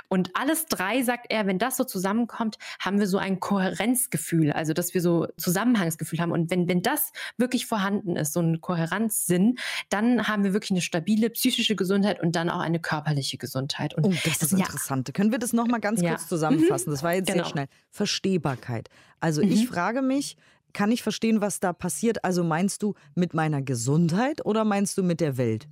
Und 0.10 0.32
alles 0.36 0.66
drei, 0.66 1.04
sagt 1.04 1.28
er, 1.30 1.46
wenn 1.46 1.60
das 1.60 1.78
so 1.78 1.84
zusammenkommt, 1.84 2.58
haben 2.80 3.00
wir 3.00 3.08
so 3.08 3.18
ein 3.18 3.40
Kohärenzgefühl, 3.40 4.52
also 4.52 4.74
dass 4.74 4.94
wir 4.94 5.02
so 5.02 5.28
Zusammenhangsgefühl 5.38 6.20
haben. 6.20 6.32
Und 6.32 6.50
wenn, 6.50 6.68
wenn 6.68 6.82
das 6.82 7.12
wirklich 7.38 7.68
vorhanden 7.68 8.16
ist, 8.16 8.34
so 8.34 8.40
ein 8.40 8.62
Kohärenzsinn, 8.62 9.58
dann 9.90 10.28
haben 10.28 10.44
wir 10.44 10.54
wirklich 10.54 10.72
eine 10.72 10.82
stabile 10.82 11.30
psychische 11.30 11.76
Gesundheit 11.76 12.22
und 12.22 12.36
dann 12.36 12.50
auch 12.50 12.62
eine 12.62 12.80
körperliche 12.80 13.38
Gesundheit. 13.38 13.94
Und 13.94 14.06
oh, 14.06 14.14
das, 14.26 14.42
ist 14.42 14.54
interessant. 14.54 15.08
Ja. 15.08 15.14
Können 15.14 15.32
wir 15.32 15.40
das 15.40 15.54
nochmal 15.54 15.80
ganz 15.80 16.02
ja. 16.02 16.10
kurz 16.10 16.28
zusammenfassen? 16.28 16.92
Das 16.92 17.04
war 17.04 17.14
jetzt 17.14 17.28
genau. 17.28 17.44
sehr 17.44 17.52
schnell. 17.52 17.68
Verstehbarkeit. 17.92 18.90
Also 19.20 19.44
mhm. 19.44 19.52
ich 19.52 19.68
frage 19.68 20.02
mich, 20.02 20.36
kann 20.74 20.92
ich 20.92 21.04
verstehen, 21.04 21.42
was 21.42 21.60
da 21.60 21.74
passiert. 21.74 22.24
Also 22.24 22.44
meinst 22.44 22.82
du 22.82 22.96
mit 23.14 23.34
meiner 23.34 23.62
Gesundheit 23.62 24.46
oder 24.46 24.64
meinst 24.64 24.98
du 24.98 25.04
mit 25.04 25.20
der 25.20 25.38
Welt? 25.38 25.68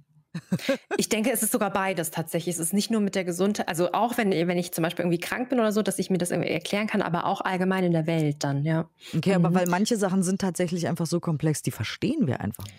Ich 0.97 1.09
denke, 1.09 1.31
es 1.31 1.41
ist 1.43 1.51
sogar 1.51 1.71
beides 1.71 2.11
tatsächlich. 2.11 2.55
Es 2.55 2.59
ist 2.59 2.73
nicht 2.73 2.91
nur 2.91 3.01
mit 3.01 3.15
der 3.15 3.23
Gesundheit, 3.23 3.67
also 3.67 3.91
auch 3.93 4.17
wenn, 4.17 4.31
wenn 4.31 4.57
ich 4.57 4.71
zum 4.71 4.83
Beispiel 4.83 5.03
irgendwie 5.03 5.19
krank 5.19 5.49
bin 5.49 5.59
oder 5.59 5.71
so, 5.71 5.81
dass 5.81 5.97
ich 5.99 6.09
mir 6.09 6.17
das 6.17 6.31
irgendwie 6.31 6.49
erklären 6.49 6.87
kann, 6.87 7.01
aber 7.01 7.25
auch 7.25 7.41
allgemein 7.41 7.83
in 7.83 7.93
der 7.93 8.05
Welt 8.05 8.43
dann, 8.43 8.63
ja. 8.63 8.87
Okay, 9.15 9.37
mhm. 9.37 9.45
aber 9.45 9.55
weil 9.55 9.67
manche 9.67 9.97
Sachen 9.97 10.23
sind 10.23 10.41
tatsächlich 10.41 10.87
einfach 10.87 11.05
so 11.05 11.19
komplex, 11.19 11.61
die 11.61 11.71
verstehen 11.71 12.27
wir 12.27 12.41
einfach 12.41 12.63
nicht. 12.65 12.75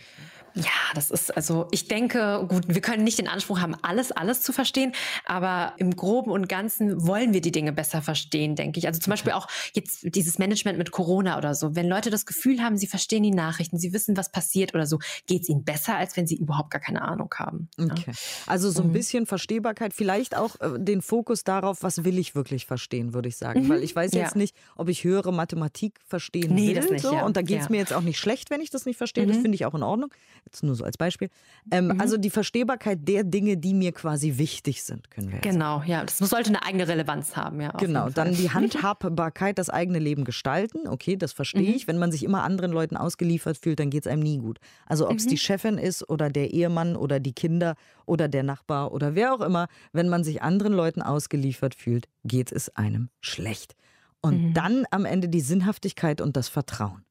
Ja, 0.55 0.65
das 0.95 1.11
ist 1.11 1.37
also, 1.37 1.69
ich 1.71 1.89
denke, 1.89 2.47
gut, 2.49 2.65
wir 2.69 2.81
können 2.81 3.05
nicht 3.05 3.19
den 3.19 3.29
Anspruch 3.29 3.61
haben, 3.61 3.75
alles, 3.83 4.13
alles 4.13 4.43
zu 4.43 4.53
verstehen, 4.53 4.93
aber 5.25 5.75
im 5.79 5.95
Groben 5.95 6.31
und 6.31 6.49
Ganzen 6.49 7.07
wollen 7.07 7.33
wir 7.33 7.41
die 7.41 7.53
Dinge 7.53 7.73
besser 7.73 8.03
verstehen, 8.03 8.57
denke 8.57 8.79
ich. 8.79 8.87
Also 8.87 9.01
zum 9.01 9.11
Beispiel 9.11 9.33
auch 9.33 9.49
jetzt 9.73 10.15
dieses 10.15 10.39
Management 10.39 10.79
mit 10.79 10.91
Corona 10.91 11.39
oder 11.39 11.55
so. 11.55 11.75
Wenn 11.77 11.89
Leute 11.89 12.11
das 12.11 12.27
Gefühl 12.27 12.63
haben, 12.63 12.77
sie 12.77 12.87
verstehen 12.87 13.23
die 13.23 13.31
Nachrichten, 13.31 13.79
sie 13.79 13.93
wissen, 13.93 14.17
was 14.17 14.31
passiert 14.33 14.75
oder 14.75 14.87
so, 14.87 14.99
geht 15.27 15.43
es 15.43 15.49
ihnen 15.49 15.65
besser, 15.65 15.97
als 15.97 16.17
wenn 16.17 16.27
sie 16.27 16.37
überhaupt 16.37 16.71
gar 16.71 16.81
keine 16.81 17.03
Ahnung 17.03 17.33
haben. 17.37 17.69
Okay. 17.79 18.05
Ja. 18.07 18.13
Also 18.47 18.71
so 18.71 18.83
ein 18.83 18.89
mhm. 18.89 18.93
bisschen 18.93 19.27
Verstehbarkeit, 19.27 19.93
vielleicht 19.95 20.37
auch 20.37 20.61
äh, 20.61 20.79
den 20.79 21.03
Fokus 21.03 21.45
darauf, 21.45 21.83
was 21.83 22.05
will 22.05 22.19
ich 22.19 22.35
wirklich 22.35 22.67
verstehen, 22.67 23.15
würde 23.15 23.29
ich 23.29 23.37
sagen. 23.37 23.65
Mhm. 23.65 23.69
Weil 23.69 23.83
ich 23.83 23.95
weiß 23.95 24.13
jetzt 24.13 24.35
ja. 24.35 24.39
nicht, 24.39 24.57
ob 24.77 24.89
ich 24.89 25.05
höhere 25.05 25.33
Mathematik 25.33 26.01
verstehen 26.07 26.55
nee, 26.55 26.69
will. 26.69 26.75
Das 26.75 26.91
nicht, 26.91 27.03
so. 27.03 27.13
ja. 27.13 27.25
Und 27.25 27.37
da 27.37 27.43
geht 27.43 27.61
es 27.61 27.69
mir 27.69 27.79
jetzt 27.79 27.93
auch 27.93 28.03
nicht 28.03 28.19
schlecht, 28.19 28.51
wenn 28.51 28.61
ich 28.61 28.71
das 28.71 28.87
nicht 28.87 28.97
verstehe. 28.97 29.25
Mhm. 29.25 29.29
Das 29.29 29.39
finde 29.39 29.55
ich 29.55 29.67
auch 29.67 29.75
in 29.75 29.83
Ordnung. 29.83 30.11
Jetzt 30.45 30.63
nur 30.63 30.75
so 30.75 30.85
als 30.85 30.97
Beispiel. 30.97 31.29
Ähm, 31.71 31.89
mhm. 31.89 32.01
Also 32.01 32.17
die 32.17 32.31
Verstehbarkeit 32.31 33.07
der 33.07 33.25
Dinge, 33.25 33.57
die 33.57 33.75
mir 33.75 33.93
quasi 33.93 34.39
wichtig 34.39 34.83
sind, 34.83 35.11
können 35.11 35.29
wir 35.29 35.37
jetzt 35.37 35.45
Genau, 35.45 35.83
ja. 35.87 36.05
Das 36.05 36.19
sollte 36.19 36.51
eine 36.51 36.63
eigene 36.65 36.89
Relevanz 36.89 37.37
haben, 37.37 37.61
ja. 37.61 37.71
Genau, 37.73 38.09
dann 38.11 38.35
die 38.35 38.51
Handhabbarkeit, 38.55 39.59
das 39.59 39.71
eigene 39.71 39.99
Leben 39.99 40.25
gestalten. 40.25 40.89
Okay, 40.89 41.17
das 41.17 41.33
verstehe 41.33 41.69
mhm. 41.69 41.75
ich. 41.75 41.89
Wenn 41.89 41.99
man 41.99 42.13
sich 42.13 42.25
immer 42.25 42.43
anderen 42.43 42.73
Leuten 42.73 42.97
ausgeliefert 42.97 43.59
fühlt, 43.59 43.81
dann 43.81 43.91
geht 43.91 44.07
es 44.07 44.13
einem 44.13 44.23
nie 44.23 44.39
gut. 44.39 44.59
Also 44.87 45.09
ob 45.09 45.17
es 45.17 45.27
mhm. 45.27 45.31
die 45.31 45.39
Chefin 45.39 45.79
ist 45.79 46.09
oder 46.09 46.31
der 46.31 46.53
Ehemann 46.53 46.97
oder 46.97 47.21
die 47.21 47.33
Kinder 47.33 47.75
oder 48.07 48.29
der 48.29 48.43
Nachbar 48.43 48.93
oder 48.93 49.15
wer 49.15 49.35
auch 49.35 49.41
immer, 49.41 49.69
wenn 49.93 50.09
man 50.09 50.25
sich 50.25 50.43
anderen 50.43 50.73
Leuten 50.73 51.03
ausgeliefert 51.03 51.75
fühlt, 51.75 52.09
geht 52.25 52.53
es 52.53 52.75
einem 52.77 53.11
schlecht. 53.21 53.75
Und 54.21 54.49
mhm. 54.49 54.55
dann 54.55 54.85
am 54.91 55.05
Ende 55.05 55.29
die 55.29 55.41
Sinnhaftigkeit 55.41 56.21
und 56.21 56.37
das 56.37 56.49
Vertrauen. 56.49 57.05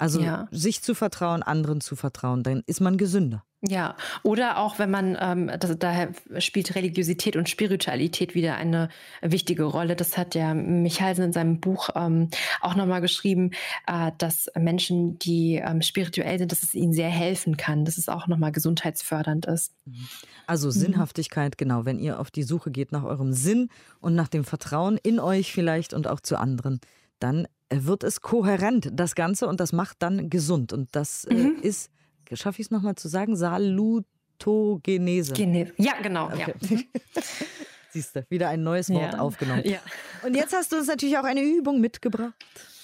Also 0.00 0.22
ja. 0.22 0.48
sich 0.50 0.80
zu 0.80 0.94
vertrauen, 0.94 1.42
anderen 1.42 1.82
zu 1.82 1.94
vertrauen, 1.94 2.42
dann 2.42 2.62
ist 2.64 2.80
man 2.80 2.96
gesünder. 2.96 3.44
Ja, 3.60 3.96
oder 4.22 4.56
auch 4.56 4.78
wenn 4.78 4.90
man, 4.90 5.18
ähm, 5.20 5.50
das, 5.60 5.78
daher 5.78 6.12
spielt 6.38 6.74
Religiosität 6.74 7.36
und 7.36 7.50
Spiritualität 7.50 8.34
wieder 8.34 8.54
eine 8.54 8.88
wichtige 9.20 9.64
Rolle. 9.64 9.96
Das 9.96 10.16
hat 10.16 10.34
ja 10.34 10.54
Michalsen 10.54 11.24
in 11.24 11.32
seinem 11.34 11.60
Buch 11.60 11.90
ähm, 11.94 12.30
auch 12.62 12.74
nochmal 12.76 13.02
geschrieben, 13.02 13.50
äh, 13.86 14.12
dass 14.16 14.50
Menschen, 14.58 15.18
die 15.18 15.56
ähm, 15.56 15.82
spirituell 15.82 16.38
sind, 16.38 16.50
dass 16.50 16.62
es 16.62 16.74
ihnen 16.74 16.94
sehr 16.94 17.10
helfen 17.10 17.58
kann, 17.58 17.84
dass 17.84 17.98
es 17.98 18.08
auch 18.08 18.26
nochmal 18.26 18.52
gesundheitsfördernd 18.52 19.44
ist. 19.44 19.74
Also 20.46 20.68
mhm. 20.68 20.72
Sinnhaftigkeit, 20.72 21.58
genau, 21.58 21.84
wenn 21.84 21.98
ihr 21.98 22.20
auf 22.20 22.30
die 22.30 22.44
Suche 22.44 22.70
geht 22.70 22.90
nach 22.90 23.04
eurem 23.04 23.34
Sinn 23.34 23.68
und 24.00 24.14
nach 24.14 24.28
dem 24.28 24.44
Vertrauen 24.44 24.96
in 25.02 25.20
euch 25.20 25.52
vielleicht 25.52 25.92
und 25.92 26.06
auch 26.06 26.20
zu 26.20 26.38
anderen, 26.38 26.80
dann 27.18 27.46
wird 27.70 28.04
es 28.04 28.20
kohärent, 28.20 28.90
das 28.92 29.14
Ganze, 29.14 29.46
und 29.46 29.60
das 29.60 29.72
macht 29.72 30.02
dann 30.02 30.28
gesund. 30.28 30.72
Und 30.72 30.88
das 30.92 31.24
äh, 31.24 31.34
mhm. 31.34 31.58
ist, 31.62 31.90
schaffe 32.32 32.60
ich 32.60 32.66
es 32.66 32.70
nochmal 32.70 32.96
zu 32.96 33.08
sagen, 33.08 33.36
Salutogenese. 33.36 35.32
Gene 35.34 35.72
ja, 35.76 35.94
genau. 36.02 36.26
Okay. 36.26 36.54
Ja. 37.14 37.22
Siehst 37.92 38.14
du, 38.14 38.24
wieder 38.28 38.48
ein 38.48 38.62
neues 38.62 38.88
Wort 38.90 39.14
ja. 39.14 39.18
aufgenommen. 39.18 39.62
Ja. 39.64 39.80
Und 40.22 40.36
jetzt 40.36 40.54
hast 40.54 40.70
du 40.70 40.76
uns 40.76 40.86
natürlich 40.86 41.18
auch 41.18 41.24
eine 41.24 41.42
Übung 41.42 41.80
mitgebracht. 41.80 42.34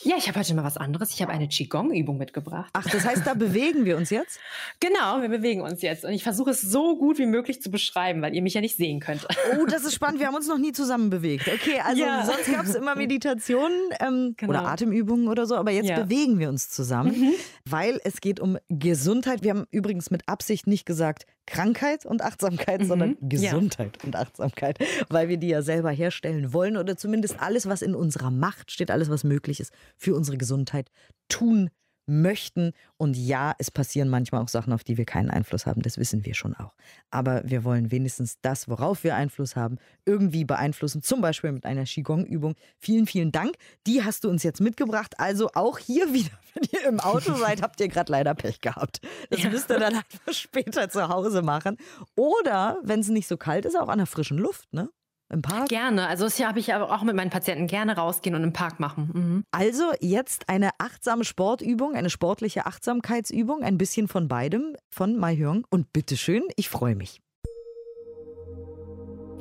Ja, 0.02 0.16
ich 0.16 0.28
habe 0.28 0.38
heute 0.38 0.54
mal 0.54 0.64
was 0.64 0.76
anderes. 0.76 1.12
Ich 1.12 1.22
habe 1.22 1.32
eine 1.32 1.48
Qigong-Übung 1.48 2.18
mitgebracht. 2.18 2.70
Ach, 2.72 2.88
das 2.88 3.04
heißt, 3.04 3.26
da 3.26 3.34
bewegen 3.34 3.84
wir 3.84 3.96
uns 3.96 4.10
jetzt? 4.10 4.38
Genau, 4.80 5.22
wir 5.22 5.28
bewegen 5.28 5.62
uns 5.62 5.82
jetzt. 5.82 6.04
Und 6.04 6.12
ich 6.12 6.22
versuche 6.22 6.50
es 6.50 6.60
so 6.60 6.96
gut 6.96 7.18
wie 7.18 7.26
möglich 7.26 7.62
zu 7.62 7.70
beschreiben, 7.70 8.22
weil 8.22 8.34
ihr 8.34 8.42
mich 8.42 8.54
ja 8.54 8.60
nicht 8.60 8.76
sehen 8.76 9.00
könnt. 9.00 9.26
Oh, 9.58 9.66
das 9.66 9.84
ist 9.84 9.94
spannend. 9.96 10.20
Wir 10.20 10.26
haben 10.26 10.34
uns 10.34 10.48
noch 10.48 10.58
nie 10.58 10.72
zusammen 10.72 11.10
bewegt. 11.10 11.48
Okay, 11.48 11.80
also 11.84 12.02
ja. 12.02 12.24
sonst 12.24 12.52
gab 12.52 12.66
es 12.66 12.74
immer 12.74 12.94
Meditationen 12.96 13.78
ähm, 14.00 14.34
genau. 14.36 14.50
oder 14.50 14.68
Atemübungen 14.68 15.28
oder 15.28 15.46
so, 15.46 15.56
aber 15.56 15.70
jetzt 15.70 15.88
ja. 15.88 16.00
bewegen 16.00 16.38
wir 16.38 16.48
uns 16.48 16.68
zusammen, 16.68 17.18
mhm. 17.18 17.32
weil 17.64 18.00
es 18.04 18.20
geht 18.20 18.38
um 18.40 18.58
Gesundheit. 18.68 19.42
Wir 19.42 19.50
haben 19.50 19.66
übrigens 19.70 20.10
mit 20.10 20.28
Absicht 20.28 20.66
nicht 20.66 20.86
gesagt, 20.86 21.26
Krankheit 21.46 22.04
und 22.04 22.22
Achtsamkeit, 22.22 22.80
mhm. 22.80 22.86
sondern 22.86 23.16
Gesundheit 23.20 23.98
ja. 23.98 24.04
und 24.04 24.16
Achtsamkeit, 24.16 24.78
weil 25.08 25.28
wir 25.28 25.36
die 25.36 25.48
ja 25.48 25.62
selber 25.62 25.90
herstellen 25.90 26.52
wollen 26.52 26.76
oder 26.76 26.96
zumindest 26.96 27.40
alles, 27.40 27.68
was 27.68 27.82
in 27.82 27.94
unserer 27.94 28.30
Macht 28.30 28.72
steht, 28.72 28.90
alles, 28.90 29.08
was 29.08 29.22
möglich 29.22 29.60
ist, 29.60 29.72
für 29.96 30.14
unsere 30.14 30.36
Gesundheit 30.36 30.90
tun 31.28 31.70
möchten. 32.06 32.72
Und 32.96 33.16
ja, 33.16 33.54
es 33.58 33.70
passieren 33.70 34.08
manchmal 34.08 34.42
auch 34.42 34.48
Sachen, 34.48 34.72
auf 34.72 34.84
die 34.84 34.96
wir 34.96 35.04
keinen 35.04 35.30
Einfluss 35.30 35.66
haben. 35.66 35.82
Das 35.82 35.98
wissen 35.98 36.24
wir 36.24 36.34
schon 36.34 36.54
auch. 36.54 36.74
Aber 37.10 37.42
wir 37.44 37.64
wollen 37.64 37.90
wenigstens 37.90 38.38
das, 38.40 38.68
worauf 38.68 39.04
wir 39.04 39.16
Einfluss 39.16 39.56
haben, 39.56 39.78
irgendwie 40.04 40.44
beeinflussen. 40.44 41.02
Zum 41.02 41.20
Beispiel 41.20 41.52
mit 41.52 41.66
einer 41.66 41.84
Qigong-Übung. 41.84 42.54
Vielen, 42.78 43.06
vielen 43.06 43.32
Dank. 43.32 43.56
Die 43.86 44.02
hast 44.04 44.24
du 44.24 44.30
uns 44.30 44.42
jetzt 44.42 44.60
mitgebracht. 44.60 45.18
Also 45.18 45.50
auch 45.54 45.78
hier 45.78 46.12
wieder, 46.12 46.30
wenn 46.54 46.68
ihr 46.72 46.88
im 46.88 47.00
Auto 47.00 47.34
seid, 47.34 47.62
habt 47.62 47.80
ihr 47.80 47.88
gerade 47.88 48.12
leider 48.12 48.34
Pech 48.34 48.60
gehabt. 48.60 49.00
Das 49.30 49.42
ja. 49.42 49.50
müsst 49.50 49.70
ihr 49.70 49.78
dann 49.78 49.96
einfach 49.96 50.18
später 50.32 50.88
zu 50.88 51.08
Hause 51.08 51.42
machen. 51.42 51.76
Oder, 52.14 52.78
wenn 52.82 53.00
es 53.00 53.08
nicht 53.08 53.26
so 53.26 53.36
kalt 53.36 53.64
ist, 53.64 53.76
auch 53.76 53.88
an 53.88 53.98
der 53.98 54.06
frischen 54.06 54.38
Luft, 54.38 54.72
ne? 54.72 54.90
Im 55.28 55.42
Park? 55.42 55.68
Gerne. 55.68 56.06
Also 56.06 56.24
das 56.24 56.38
habe 56.40 56.60
ich 56.60 56.72
aber 56.72 56.94
auch 56.94 57.02
mit 57.02 57.16
meinen 57.16 57.30
Patienten 57.30 57.66
gerne 57.66 57.96
rausgehen 57.96 58.36
und 58.36 58.44
im 58.44 58.52
Park 58.52 58.78
machen. 58.78 59.10
Mhm. 59.12 59.44
Also 59.50 59.92
jetzt 60.00 60.48
eine 60.48 60.70
achtsame 60.78 61.24
Sportübung, 61.24 61.94
eine 61.94 62.10
sportliche 62.10 62.66
Achtsamkeitsübung, 62.66 63.62
ein 63.62 63.76
bisschen 63.76 64.06
von 64.06 64.28
beidem 64.28 64.76
von 64.88 65.16
Mai 65.16 65.36
Hyung. 65.36 65.66
Und 65.68 65.92
bitteschön, 65.92 66.42
ich 66.54 66.68
freue 66.68 66.94
mich. 66.94 67.20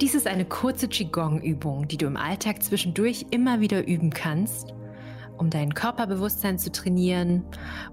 Dies 0.02 0.15
ist 0.15 0.28
eine 0.28 0.43
kurze 0.43 0.89
Qigong-Übung, 0.89 1.88
die 1.88 1.98
du 1.98 2.08
im 2.08 2.17
Alltag 2.17 2.62
zwischendurch 2.63 3.28
immer 3.32 3.62
wieder 3.62 3.88
üben 3.88 4.10
kannst, 4.10 4.74
um 5.38 5.50
dein 5.50 5.74
Körperbewusstsein 5.74 6.58
zu 6.58 6.71
trainieren 6.71 7.45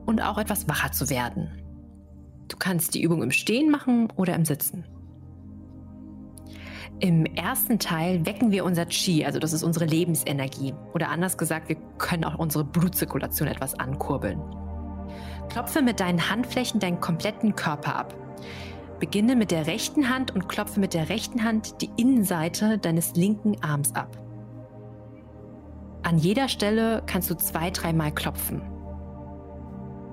und 0.04 0.20
auch 0.20 0.38
etwas 0.38 0.66
wacher 0.66 0.90
zu 0.90 1.10
werden. 1.10 1.50
Du 2.48 2.56
kannst 2.56 2.94
die 2.94 3.02
Übung 3.02 3.22
im 3.22 3.30
Stehen 3.30 3.70
machen 3.70 4.10
oder 4.16 4.34
im 4.34 4.44
Sitzen. 4.44 4.84
Im 7.02 7.26
ersten 7.26 7.80
Teil 7.80 8.24
wecken 8.26 8.52
wir 8.52 8.64
unser 8.64 8.86
Qi, 8.86 9.24
also 9.24 9.40
das 9.40 9.52
ist 9.52 9.64
unsere 9.64 9.86
Lebensenergie. 9.86 10.72
Oder 10.94 11.08
anders 11.08 11.36
gesagt, 11.36 11.68
wir 11.68 11.74
können 11.98 12.22
auch 12.22 12.38
unsere 12.38 12.62
Blutzirkulation 12.62 13.48
etwas 13.48 13.76
ankurbeln. 13.76 14.40
Klopfe 15.48 15.82
mit 15.82 15.98
deinen 15.98 16.30
Handflächen 16.30 16.78
deinen 16.78 17.00
kompletten 17.00 17.56
Körper 17.56 17.96
ab. 17.96 18.14
Beginne 19.00 19.34
mit 19.34 19.50
der 19.50 19.66
rechten 19.66 20.10
Hand 20.10 20.32
und 20.32 20.48
klopfe 20.48 20.78
mit 20.78 20.94
der 20.94 21.08
rechten 21.08 21.42
Hand 21.42 21.82
die 21.82 21.90
Innenseite 21.96 22.78
deines 22.78 23.16
linken 23.16 23.56
Arms 23.64 23.96
ab. 23.96 24.16
An 26.04 26.18
jeder 26.18 26.48
Stelle 26.48 27.02
kannst 27.06 27.28
du 27.28 27.34
zwei, 27.34 27.70
dreimal 27.70 28.12
klopfen. 28.12 28.62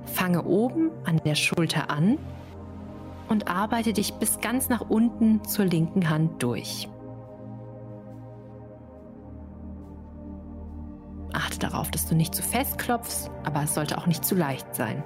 Fange 0.06 0.44
oben 0.44 0.90
an 1.04 1.22
der 1.24 1.36
Schulter 1.36 1.92
an 1.92 2.18
und 3.30 3.48
arbeite 3.48 3.94
dich 3.94 4.16
bis 4.16 4.42
ganz 4.42 4.70
nach 4.70 4.90
unten 4.90 5.44
zur 5.46 5.66
linken 5.66 6.10
Hand 6.10 6.42
durch. 6.44 6.90
Achte 11.32 11.60
darauf, 11.60 11.92
dass 11.92 12.08
du 12.08 12.16
nicht 12.16 12.34
zu 12.34 12.42
fest 12.42 12.80
klopfst, 12.80 13.30
aber 13.44 13.64
es 13.64 13.76
sollte 13.76 13.98
auch 13.98 14.08
nicht 14.08 14.26
zu 14.26 14.36
leicht 14.36 14.76
sein. 14.76 15.04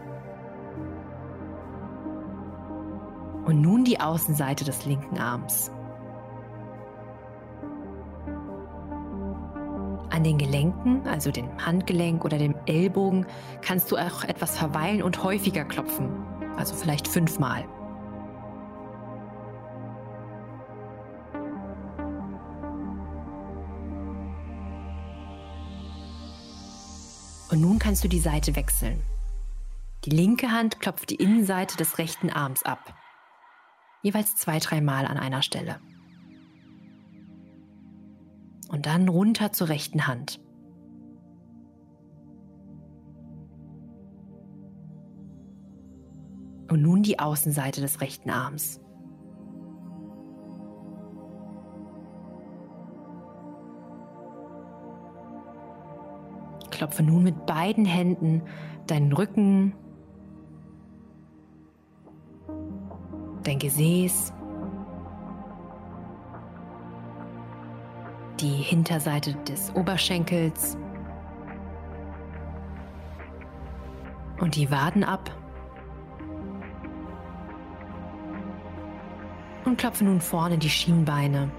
Und 3.46 3.62
nun 3.62 3.84
die 3.84 4.00
Außenseite 4.00 4.64
des 4.64 4.86
linken 4.86 5.18
Arms. 5.20 5.70
An 10.10 10.24
den 10.24 10.38
Gelenken, 10.38 11.06
also 11.08 11.30
dem 11.30 11.50
Handgelenk 11.66 12.24
oder 12.24 12.38
dem 12.38 12.56
Ellbogen, 12.68 13.26
kannst 13.62 13.92
du 13.92 13.98
auch 13.98 14.24
etwas 14.24 14.58
verweilen 14.58 15.04
und 15.04 15.24
häufiger 15.24 15.66
klopfen, 15.66 16.10
also 16.56 16.74
vielleicht 16.74 17.08
fünfmal. 17.08 17.66
Kannst 27.84 28.02
du 28.02 28.08
die 28.08 28.20
Seite 28.20 28.56
wechseln. 28.56 29.04
Die 30.06 30.10
linke 30.10 30.52
Hand 30.52 30.80
klopft 30.80 31.10
die 31.10 31.16
Innenseite 31.16 31.76
des 31.76 31.98
rechten 31.98 32.30
Arms 32.30 32.64
ab. 32.64 32.96
Jeweils 34.02 34.38
zwei, 34.38 34.60
dreimal 34.60 35.06
an 35.06 35.18
einer 35.18 35.42
Stelle. 35.42 35.82
Und 38.70 38.86
dann 38.86 39.10
runter 39.10 39.52
zur 39.52 39.68
rechten 39.68 40.08
Hand. 40.08 40.40
Und 46.70 46.82
nun 46.82 47.04
die 47.04 47.20
Außenseite 47.20 47.82
des 47.82 48.00
rechten 48.00 48.30
Arms. 48.30 48.80
Klopfe 56.74 57.04
nun 57.04 57.24
mit 57.24 57.46
beiden 57.46 57.86
Händen 57.86 58.42
deinen 58.88 59.14
Rücken, 59.14 59.74
dein 63.44 63.60
Gesäß, 63.60 64.34
die 68.40 68.48
Hinterseite 68.48 69.36
des 69.48 69.72
Oberschenkels 69.76 70.76
und 74.40 74.56
die 74.56 74.72
Waden 74.72 75.04
ab. 75.04 75.30
Und 79.64 79.78
klopfe 79.78 80.06
nun 80.06 80.20
vorne 80.20 80.58
die 80.58 80.72
Schienbeine 80.72 81.52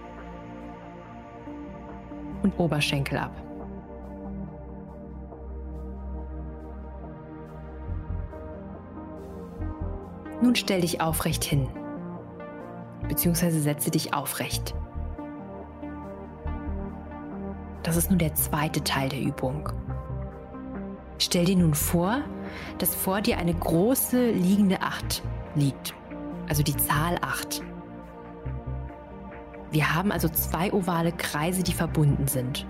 und 2.42 2.58
Oberschenkel 2.58 3.18
ab. 3.18 3.43
Nun 10.44 10.54
stell 10.54 10.82
dich 10.82 11.00
aufrecht 11.00 11.42
hin, 11.42 11.68
beziehungsweise 13.08 13.62
setze 13.62 13.90
dich 13.90 14.12
aufrecht. 14.12 14.74
Das 17.82 17.96
ist 17.96 18.10
nun 18.10 18.18
der 18.18 18.34
zweite 18.34 18.84
Teil 18.84 19.08
der 19.08 19.22
Übung. 19.22 19.70
Stell 21.16 21.46
dir 21.46 21.56
nun 21.56 21.72
vor, 21.72 22.18
dass 22.76 22.94
vor 22.94 23.22
dir 23.22 23.38
eine 23.38 23.54
große 23.54 24.32
liegende 24.32 24.82
Acht 24.82 25.22
liegt, 25.54 25.94
also 26.46 26.62
die 26.62 26.76
Zahl 26.76 27.16
8. 27.22 27.62
Wir 29.70 29.94
haben 29.94 30.12
also 30.12 30.28
zwei 30.28 30.70
ovale 30.74 31.12
Kreise, 31.12 31.62
die 31.62 31.72
verbunden 31.72 32.28
sind. 32.28 32.66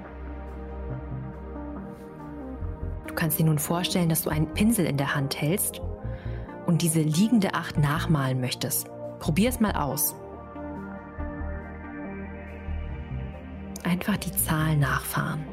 Du 3.09 3.15
kannst 3.15 3.41
dir 3.41 3.47
nun 3.47 3.59
vorstellen, 3.59 4.11
dass 4.11 4.23
du 4.23 4.31
einen 4.31 4.47
Pinsel 4.55 4.87
in 4.87 4.97
der 4.97 5.17
Hand 5.17 5.41
hältst 5.41 5.83
und 6.67 6.83
diese 6.83 7.01
liegende 7.01 7.55
Acht 7.55 7.79
nachmalen 7.79 8.41
möchtest. 8.41 8.89
Probier 9.19 9.49
es 9.49 9.61
mal 9.61 9.73
aus. 9.73 10.15
Einfach 13.85 14.17
die 14.17 14.33
Zahl 14.33 14.77
nachfahren. 14.77 15.45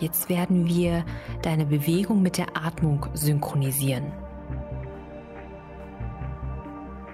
Jetzt 0.00 0.28
werden 0.28 0.66
wir 0.66 1.04
deine 1.42 1.66
Bewegung 1.66 2.20
mit 2.20 2.36
der 2.36 2.56
Atmung 2.56 3.06
synchronisieren. 3.14 4.12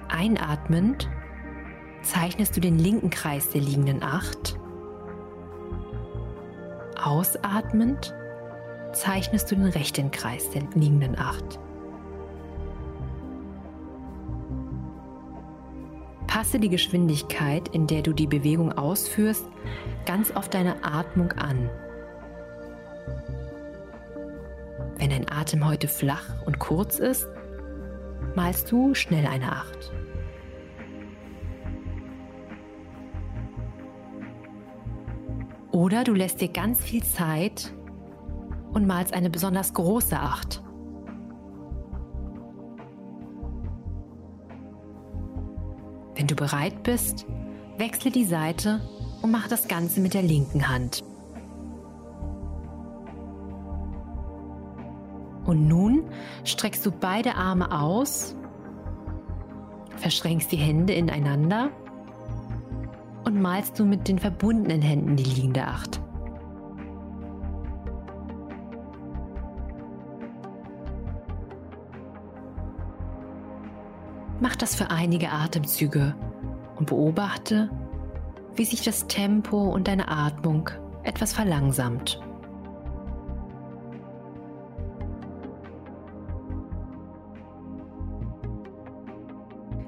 Einatmend 0.09 1.09
zeichnest 2.03 2.57
du 2.57 2.61
den 2.61 2.79
linken 2.79 3.11
Kreis 3.11 3.51
der 3.51 3.61
liegenden 3.61 4.03
Acht. 4.03 4.59
Ausatmend 7.03 8.15
zeichnest 8.93 9.51
du 9.51 9.57
den 9.57 9.67
rechten 9.67 10.11
Kreis 10.11 10.51
der 10.51 10.63
liegenden 10.75 11.19
Acht. 11.19 11.59
Passe 16.27 16.61
die 16.61 16.69
Geschwindigkeit, 16.69 17.69
in 17.69 17.87
der 17.87 18.03
du 18.03 18.13
die 18.13 18.27
Bewegung 18.27 18.73
ausführst, 18.73 19.45
ganz 20.07 20.31
auf 20.31 20.49
deine 20.49 20.85
Atmung 20.85 21.33
an. 21.33 21.69
Wenn 24.97 25.11
dein 25.11 25.31
Atem 25.31 25.67
heute 25.67 25.89
flach 25.89 26.43
und 26.47 26.59
kurz 26.59 26.99
ist, 26.99 27.27
malst 28.37 28.71
du 28.71 28.95
schnell 28.95 29.27
eine 29.27 29.53
Acht. 29.53 29.93
Oder 35.73 36.05
du 36.05 36.15
lässt 36.15 36.41
dir 36.41 36.49
ganz 36.49 36.81
viel 36.81 37.03
Zeit, 37.03 37.73
und 38.73 38.87
malst 38.87 39.13
eine 39.13 39.31
besonders 39.31 39.75
große 39.75 40.19
Acht. 40.19 40.63
Wenn 46.15 46.27
du 46.27 46.35
bereit 46.35 46.83
bist, 46.83 47.27
wechsle 47.79 48.11
die 48.11 48.25
Seite 48.25 48.81
und 49.23 49.31
mach 49.31 49.49
das 49.49 49.69
Ganze 49.69 50.01
mit 50.01 50.15
der 50.15 50.23
linken 50.23 50.69
Hand. 50.69 51.03
Und 55.47 55.67
nun 55.67 56.05
streckst 56.45 56.85
du 56.85 56.91
beide 56.91 57.35
Arme 57.35 57.73
aus, 57.73 58.37
verschränkst 59.97 60.53
die 60.53 60.59
Hände 60.59 60.93
ineinander 60.93 61.71
und 63.25 63.41
malst 63.41 63.79
du 63.79 63.85
mit 63.85 64.07
den 64.07 64.19
verbundenen 64.19 64.83
Händen 64.83 65.17
die 65.17 65.25
liegende 65.25 65.67
Acht. 65.67 66.01
Mach 74.41 74.57
das 74.57 74.75
für 74.75 74.91
einige 74.91 75.31
Atemzüge 75.31 76.15
und 76.77 76.87
beobachte, 76.87 77.71
wie 78.57 78.65
sich 78.65 78.83
das 78.83 79.07
Tempo 79.07 79.69
und 79.69 79.87
deine 79.87 80.09
Atmung 80.09 80.71
etwas 81.03 81.35
verlangsamt. 81.35 82.21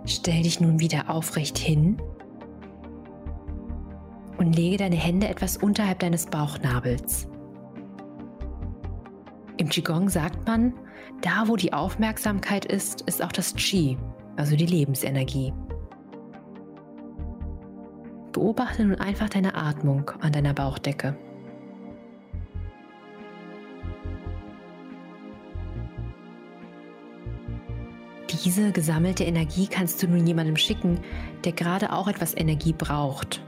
Stell 0.04 0.42
dich 0.42 0.60
nun 0.60 0.80
wieder 0.80 1.08
aufrecht 1.08 1.56
hin 1.56 1.96
und 4.36 4.54
lege 4.54 4.76
deine 4.76 4.96
Hände 4.96 5.28
etwas 5.28 5.56
unterhalb 5.56 6.00
deines 6.00 6.26
Bauchnabels. 6.26 7.26
Im 9.56 9.68
Qigong 9.70 10.10
sagt 10.10 10.46
man, 10.46 10.74
da 11.22 11.48
wo 11.48 11.56
die 11.56 11.72
Aufmerksamkeit 11.72 12.64
ist, 12.64 13.02
ist 13.02 13.22
auch 13.22 13.32
das 13.32 13.54
Qi, 13.54 13.96
also 14.36 14.56
die 14.56 14.66
Lebensenergie. 14.66 15.52
Beobachte 18.32 18.84
nun 18.84 18.96
einfach 18.96 19.28
deine 19.28 19.54
Atmung 19.54 20.10
an 20.20 20.32
deiner 20.32 20.54
Bauchdecke. 20.54 21.16
Diese 28.44 28.72
gesammelte 28.72 29.22
Energie 29.22 29.68
kannst 29.68 30.02
du 30.02 30.08
nun 30.08 30.26
jemandem 30.26 30.56
schicken, 30.56 30.98
der 31.44 31.52
gerade 31.52 31.92
auch 31.92 32.08
etwas 32.08 32.36
Energie 32.36 32.72
braucht. 32.72 33.40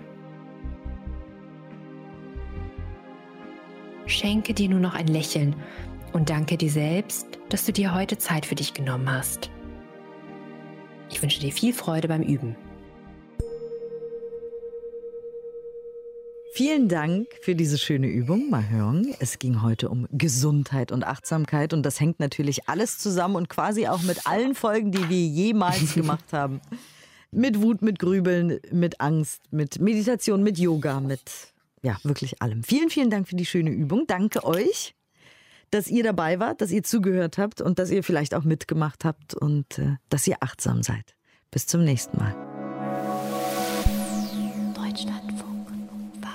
Schenke 4.07 4.55
dir 4.55 4.69
nur 4.69 4.79
noch 4.79 4.95
ein 4.95 5.09
Lächeln 5.09 5.57
und 6.13 6.31
danke 6.31 6.57
dir 6.57 6.71
selbst, 6.71 7.27
dass 7.49 7.65
du 7.65 7.73
dir 7.73 7.95
heute 7.95 8.19
Zeit 8.19 8.47
für 8.47 8.55
dich 8.55 8.73
genommen 8.73 9.11
hast. 9.11 9.51
Ich 11.25 11.27
wünsche 11.27 11.41
dir 11.41 11.53
viel 11.53 11.73
Freude 11.73 12.07
beim 12.07 12.21
Üben. 12.21 12.55
Vielen 16.53 16.91
Dank 16.91 17.29
für 17.41 17.55
diese 17.55 17.79
schöne 17.79 18.09
Übung, 18.09 18.51
Mahörn. 18.51 19.15
Es 19.21 19.39
ging 19.39 19.63
heute 19.63 19.89
um 19.89 20.07
Gesundheit 20.13 20.93
und 20.93 21.03
Achtsamkeit 21.03 21.73
und 21.73 21.83
das 21.83 21.99
hängt 21.99 22.21
natürlich 22.21 22.69
alles 22.69 22.99
zusammen 22.99 23.37
und 23.37 23.49
quasi 23.49 23.89
auch 23.89 24.03
mit 24.03 24.27
allen 24.27 24.55
Folgen, 24.55 24.93
die 24.93 25.09
wir 25.09 25.27
jemals 25.27 25.95
gemacht 25.95 26.31
haben. 26.35 26.61
Mit 27.31 27.63
Wut, 27.63 27.81
mit 27.81 27.99
Grübeln, 27.99 28.61
mit 28.71 29.01
Angst, 29.01 29.51
mit 29.51 29.81
Meditation, 29.81 30.43
mit 30.43 30.59
Yoga, 30.59 31.01
mit 31.01 31.23
ja, 31.81 31.97
wirklich 32.03 32.43
allem. 32.43 32.63
Vielen, 32.63 32.91
vielen 32.91 33.09
Dank 33.09 33.29
für 33.29 33.37
die 33.37 33.47
schöne 33.47 33.71
Übung. 33.71 34.05
Danke 34.07 34.45
euch 34.45 34.95
dass 35.75 35.89
ihr 35.89 36.05
dabei 36.05 36.39
wart, 36.39 36.61
dass 36.61 36.71
ihr 36.71 36.85
zugehört 36.85 37.37
habt 37.37 37.61
und 37.61 37.81
dass 37.81 37.91
ihr 37.91 38.05
vielleicht 38.05 38.35
auch 38.35 38.45
mitgemacht 38.45 39.05
habt 39.05 39.35
und 39.35 39.79
äh, 39.81 39.97
dass 40.09 40.25
ihr 40.29 40.37
achtsam 40.39 40.85
seid. 40.85 41.17
Bis 41.51 41.67
zum 41.67 41.83
nächsten 41.83 42.17
Mal. 42.17 42.33
Deutschlandfunk 44.75 45.69
Nova. 45.71 46.35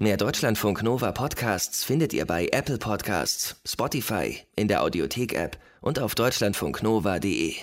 Mehr 0.00 0.16
Deutschlandfunk 0.16 0.82
Nova 0.82 1.12
Podcasts 1.12 1.84
findet 1.84 2.12
ihr 2.12 2.26
bei 2.26 2.48
Apple 2.50 2.78
Podcasts, 2.78 3.60
Spotify, 3.64 4.40
in 4.56 4.66
der 4.66 4.82
Audiothek-App 4.82 5.56
und 5.80 6.00
auf 6.00 6.16
deutschlandfunknova.de. 6.16 7.54